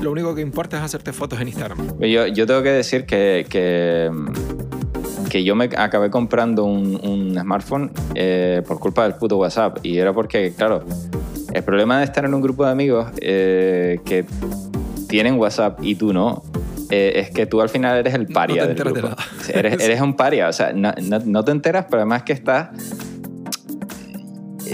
lo 0.00 0.10
único 0.10 0.34
que 0.34 0.40
importa 0.40 0.78
es 0.78 0.82
hacerte 0.82 1.12
fotos 1.12 1.40
en 1.40 1.48
Instagram. 1.48 2.00
Yo, 2.00 2.26
yo 2.26 2.46
tengo 2.46 2.62
que 2.62 2.70
decir 2.70 3.04
que, 3.04 3.46
que, 3.48 4.10
que 5.32 5.42
yo 5.44 5.54
me 5.56 5.64
acabé 5.64 6.10
comprando 6.10 6.64
un, 6.64 7.00
un 7.02 7.38
smartphone 7.40 7.90
eh, 8.14 8.60
por 8.68 8.78
culpa 8.78 9.04
del 9.04 9.14
puto 9.14 9.38
WhatsApp. 9.38 9.78
Y 9.82 9.96
era 9.96 10.12
porque, 10.12 10.52
claro, 10.54 10.84
el 11.54 11.62
problema 11.62 11.98
de 12.00 12.04
estar 12.04 12.26
en 12.26 12.34
un 12.34 12.42
grupo 12.42 12.66
de 12.66 12.70
amigos 12.70 13.06
eh, 13.18 13.98
que 14.04 14.26
tienen 15.08 15.38
WhatsApp 15.38 15.78
y 15.82 15.94
tú 15.94 16.12
no, 16.12 16.42
eh, 16.90 17.12
es 17.16 17.30
que 17.30 17.46
tú 17.46 17.62
al 17.62 17.70
final 17.70 17.96
eres 17.96 18.12
el 18.12 18.26
paria 18.26 18.62
te 18.62 18.68
del 18.68 18.76
de 18.76 18.82
grupo. 18.82 19.00
nada. 19.08 19.16
Sí, 19.40 19.52
Eres, 19.54 19.80
eres 19.82 20.02
un 20.02 20.14
paria, 20.16 20.48
o 20.48 20.52
sea, 20.52 20.74
no, 20.74 20.92
no- 21.02 21.20
no 21.24 21.42
te 21.42 21.50
enteras, 21.52 21.86
pero 21.88 22.02
además 22.02 22.24
que 22.24 22.34
estás... 22.34 22.68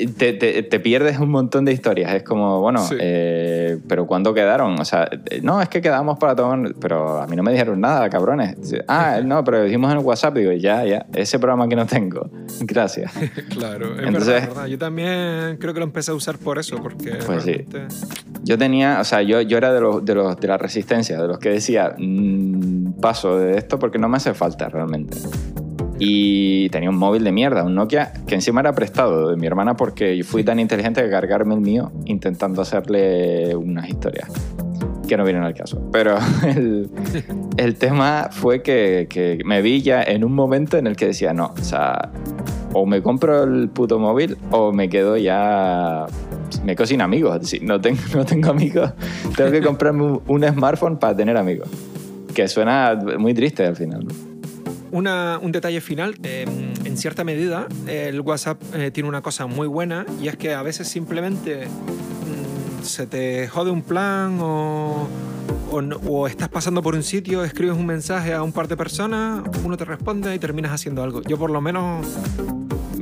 Te, 0.06 0.32
te- 0.32 0.62
te 0.62 0.80
pierdes 0.80 1.18
un 1.18 1.30
montón 1.30 1.64
de 1.64 1.72
historias. 1.72 2.14
Es 2.14 2.22
como, 2.22 2.60
bueno, 2.60 2.78
Sí. 2.80 2.96
eh, 3.00 3.78
pero 3.88 4.06
¿cuándo 4.06 4.32
quedaron? 4.34 4.78
O 4.80 4.84
sea, 4.84 5.08
eh, 5.30 5.40
no, 5.42 5.60
es 5.60 5.68
que 5.68 5.80
quedamos 5.80 6.18
para 6.18 6.34
tomar. 6.36 6.74
Pero 6.80 7.20
a 7.20 7.26
mí 7.26 7.36
no 7.36 7.42
me 7.42 7.52
dijeron 7.52 7.80
nada, 7.80 8.08
cabrones. 8.10 8.56
Ah, 8.88 9.20
no, 9.24 9.42
pero 9.44 9.62
dijimos 9.64 9.92
en 9.92 9.98
WhatsApp. 10.04 10.34
Digo, 10.36 10.52
ya, 10.52 10.84
ya, 10.84 11.06
ese 11.14 11.38
programa 11.38 11.68
que 11.68 11.76
no 11.76 11.86
tengo. 11.86 12.30
Gracias. 12.60 13.12
claro, 13.50 13.94
es 13.94 14.06
Entonces- 14.06 14.26
verdad, 14.34 14.48
verdad. 14.48 14.66
Yo 14.66 14.78
también 14.78 15.56
creo 15.58 15.72
que 15.74 15.80
lo 15.80 15.86
empecé 15.86 16.10
a 16.10 16.14
usar 16.14 16.38
por 16.38 16.58
eso, 16.58 16.76
porque 16.82 17.16
Pues 17.26 17.42
sí. 17.42 17.52
realmente- 17.52 17.94
Yo 18.44 18.56
tenía, 18.56 19.00
o 19.00 19.04
sea, 19.04 19.20
yo, 19.22 19.40
yo 19.42 19.58
era 19.58 19.72
de 19.72 19.80
los, 19.80 20.04
de 20.04 20.14
los 20.14 20.38
de 20.38 20.48
la 20.48 20.56
resistencia, 20.58 21.20
de 21.20 21.28
los 21.28 21.38
que 21.38 21.50
decía, 21.50 21.94
"Mm, 21.98 22.92
paso 23.00 23.38
de 23.38 23.58
esto 23.58 23.78
porque 23.78 23.98
no 23.98 24.08
me 24.08 24.16
hace 24.16 24.32
falta 24.34 24.68
realmente. 24.68 25.18
Y 25.98 26.68
tenía 26.70 26.90
un 26.90 26.96
móvil 26.96 27.24
de 27.24 27.32
mierda, 27.32 27.64
un 27.64 27.74
Nokia, 27.74 28.12
que 28.26 28.34
encima 28.34 28.60
era 28.60 28.72
prestado 28.72 29.30
de 29.30 29.36
mi 29.36 29.46
hermana 29.46 29.76
porque 29.76 30.22
fui 30.24 30.44
tan 30.44 30.60
inteligente 30.60 31.02
que 31.02 31.10
cargarme 31.10 31.54
el 31.54 31.60
mío 31.60 31.92
intentando 32.06 32.62
hacerle 32.62 33.56
unas 33.56 33.88
historias 33.88 34.30
que 35.08 35.16
no 35.16 35.24
vienen 35.24 35.42
al 35.42 35.54
caso. 35.54 35.80
Pero 35.90 36.18
el, 36.46 36.90
el 37.56 37.74
tema 37.76 38.28
fue 38.30 38.62
que, 38.62 39.06
que 39.10 39.40
me 39.44 39.62
vi 39.62 39.82
ya 39.82 40.02
en 40.02 40.22
un 40.22 40.32
momento 40.32 40.76
en 40.76 40.86
el 40.86 40.94
que 40.94 41.06
decía, 41.06 41.32
no, 41.32 41.54
o 41.58 41.64
sea, 41.64 42.10
o 42.72 42.86
me 42.86 43.02
compro 43.02 43.42
el 43.42 43.68
puto 43.70 43.98
móvil 43.98 44.36
o 44.50 44.72
me 44.72 44.88
quedo 44.88 45.16
ya... 45.16 46.06
Me 46.64 46.76
quedo 46.76 46.86
sin 46.86 47.02
amigos. 47.02 47.48
Si 47.48 47.60
no 47.60 47.80
tengo, 47.80 48.00
no 48.14 48.24
tengo 48.24 48.50
amigos, 48.50 48.92
tengo 49.36 49.50
que 49.50 49.62
comprarme 49.64 50.04
un, 50.04 50.22
un 50.26 50.44
smartphone 50.44 50.98
para 50.98 51.16
tener 51.16 51.36
amigos. 51.36 51.68
Que 52.34 52.46
suena 52.46 52.96
muy 53.18 53.34
triste 53.34 53.66
al 53.66 53.74
final. 53.74 54.06
¿no? 54.06 54.27
Un 54.90 55.52
detalle 55.52 55.80
final, 55.80 56.16
eh, 56.22 56.46
en 56.84 56.96
cierta 56.96 57.24
medida 57.24 57.66
el 57.86 58.20
WhatsApp 58.20 58.60
eh, 58.74 58.90
tiene 58.90 59.08
una 59.08 59.22
cosa 59.22 59.46
muy 59.46 59.66
buena 59.66 60.06
y 60.20 60.28
es 60.28 60.36
que 60.36 60.54
a 60.54 60.62
veces 60.62 60.88
simplemente 60.88 61.66
mm, 61.66 62.84
se 62.84 63.06
te 63.06 63.48
jode 63.48 63.70
un 63.70 63.82
plan 63.82 64.38
o, 64.40 65.08
o 65.70 66.26
estás 66.26 66.48
pasando 66.48 66.82
por 66.82 66.94
un 66.94 67.02
sitio, 67.02 67.44
escribes 67.44 67.76
un 67.76 67.86
mensaje 67.86 68.32
a 68.32 68.42
un 68.42 68.52
par 68.52 68.68
de 68.68 68.76
personas, 68.76 69.42
uno 69.64 69.76
te 69.76 69.84
responde 69.84 70.34
y 70.34 70.38
terminas 70.38 70.72
haciendo 70.72 71.02
algo. 71.02 71.22
Yo 71.22 71.38
por 71.38 71.50
lo 71.50 71.60
menos 71.60 72.06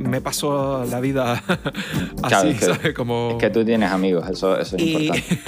me 0.07 0.21
paso 0.21 0.85
la 0.89 0.99
vida 0.99 1.33
así, 1.47 2.27
Claro, 2.27 2.49
es 2.49 2.59
que- 2.59 2.65
¿sabes? 2.65 2.93
Como... 2.93 3.29
Es 3.31 3.37
que 3.37 3.49
tú 3.49 3.63
tienes 3.65 3.91
amigos, 3.91 4.27
eso, 4.29 4.57
eso 4.59 4.75
es 4.77 4.81
Y- 4.83 5.07
importante. 5.07 5.39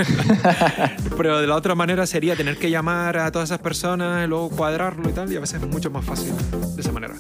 Pero 1.18 1.40
de 1.42 1.48
la 1.48 1.56
otra 1.56 1.76
manera 1.76 2.06
sería 2.06 2.36
tener 2.36 2.58
que 2.58 2.70
llamar 2.70 3.18
a 3.18 3.32
todas 3.32 3.50
esas 3.50 3.60
personas, 3.60 4.26
y 4.26 4.28
luego 4.30 4.50
cuadrarlo 4.50 5.10
y 5.10 5.14
tal, 5.14 5.32
y 5.32 5.36
a 5.36 5.40
veces 5.40 5.62
es 5.62 5.68
mucho 5.68 5.90
más 5.92 6.06
fácil 6.06 6.34
de 6.76 6.82
esa 6.82 6.92
manera. 6.92 7.16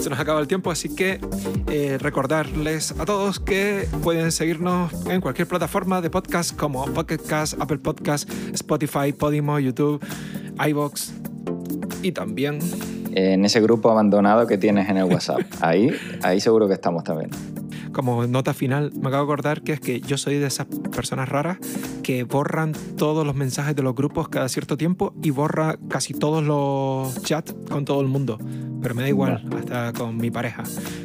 Se 0.00 0.10
nos 0.10 0.18
acaba 0.20 0.40
el 0.40 0.46
tiempo, 0.46 0.70
así 0.70 0.94
que 0.94 1.20
eh, 1.68 1.98
recordarles 2.00 2.92
a 2.98 3.04
todos 3.04 3.40
que 3.40 3.88
pueden 4.02 4.30
seguirnos 4.30 4.92
en 5.08 5.20
cualquier 5.20 5.48
plataforma 5.48 6.00
de 6.00 6.10
podcast 6.10 6.54
como 6.56 6.84
Pocket 6.86 7.18
Cast, 7.18 7.60
Apple 7.60 7.78
Podcast, 7.78 8.30
Spotify, 8.52 9.12
Podimo, 9.12 9.58
YouTube, 9.58 10.00
iBox 10.66 11.12
y 12.02 12.12
también 12.12 12.60
En 13.18 13.44
ese 13.44 13.60
grupo 13.60 13.90
abandonado 13.90 14.46
que 14.46 14.58
tienes 14.58 14.88
en 14.88 14.98
el 14.98 15.04
WhatsApp. 15.12 15.40
Ahí, 15.60 15.90
ahí 16.22 16.40
seguro 16.40 16.68
que 16.68 16.74
estamos 16.74 17.02
también. 17.02 17.30
como 17.92 18.26
nota 18.26 18.54
final, 18.54 18.92
me 18.94 19.08
acabo 19.08 19.24
de 19.26 19.32
acordar 19.32 19.62
que 19.62 19.72
es 19.72 19.80
que 19.80 20.00
yo 20.00 20.16
soy 20.16 20.36
de 20.36 20.46
esas 20.46 20.66
personas 20.94 21.28
raras 21.28 21.58
que 22.08 22.24
borran 22.24 22.72
todos 22.96 23.26
los 23.26 23.34
mensajes 23.34 23.76
de 23.76 23.82
los 23.82 23.94
grupos 23.94 24.30
cada 24.30 24.48
cierto 24.48 24.78
tiempo 24.78 25.12
y 25.22 25.28
borra 25.28 25.76
casi 25.90 26.14
todos 26.14 26.42
los 26.42 27.22
chats 27.22 27.54
con 27.68 27.84
todo 27.84 28.00
el 28.00 28.06
mundo. 28.06 28.38
Pero 28.80 28.94
me 28.94 29.02
da 29.02 29.08
igual, 29.10 29.44
hasta 29.58 29.92
con 29.92 30.16
mi 30.16 30.30
pareja. 30.30 30.62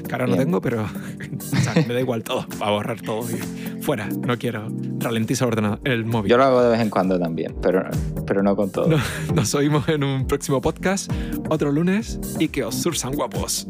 Que 0.07 0.13
ahora 0.13 0.27
no 0.27 0.37
tengo, 0.37 0.61
pero 0.61 0.83
o 1.53 1.55
sea, 1.57 1.73
me 1.85 1.93
da 1.93 1.99
igual 1.99 2.23
todo. 2.23 2.45
Va 2.61 2.67
a 2.67 2.71
borrar 2.71 3.01
todo 3.01 3.29
y 3.29 3.81
fuera. 3.81 4.07
No 4.25 4.37
quiero. 4.37 4.69
Ralentiza 4.99 5.45
ordenador, 5.45 5.81
el 5.83 6.05
móvil. 6.05 6.31
Yo 6.31 6.37
lo 6.37 6.45
hago 6.45 6.63
de 6.63 6.69
vez 6.69 6.79
en 6.79 6.89
cuando 6.89 7.19
también, 7.19 7.53
pero, 7.61 7.83
pero 8.25 8.41
no 8.41 8.55
con 8.55 8.71
todo. 8.71 8.87
No- 8.87 8.97
nos 9.35 9.53
oímos 9.55 9.85
en 9.89 10.05
un 10.05 10.25
próximo 10.25 10.61
podcast, 10.61 11.11
otro 11.49 11.73
lunes, 11.73 12.17
y 12.39 12.47
que 12.47 12.63
os 12.63 12.75
sursan 12.75 13.11
guapos. 13.11 13.67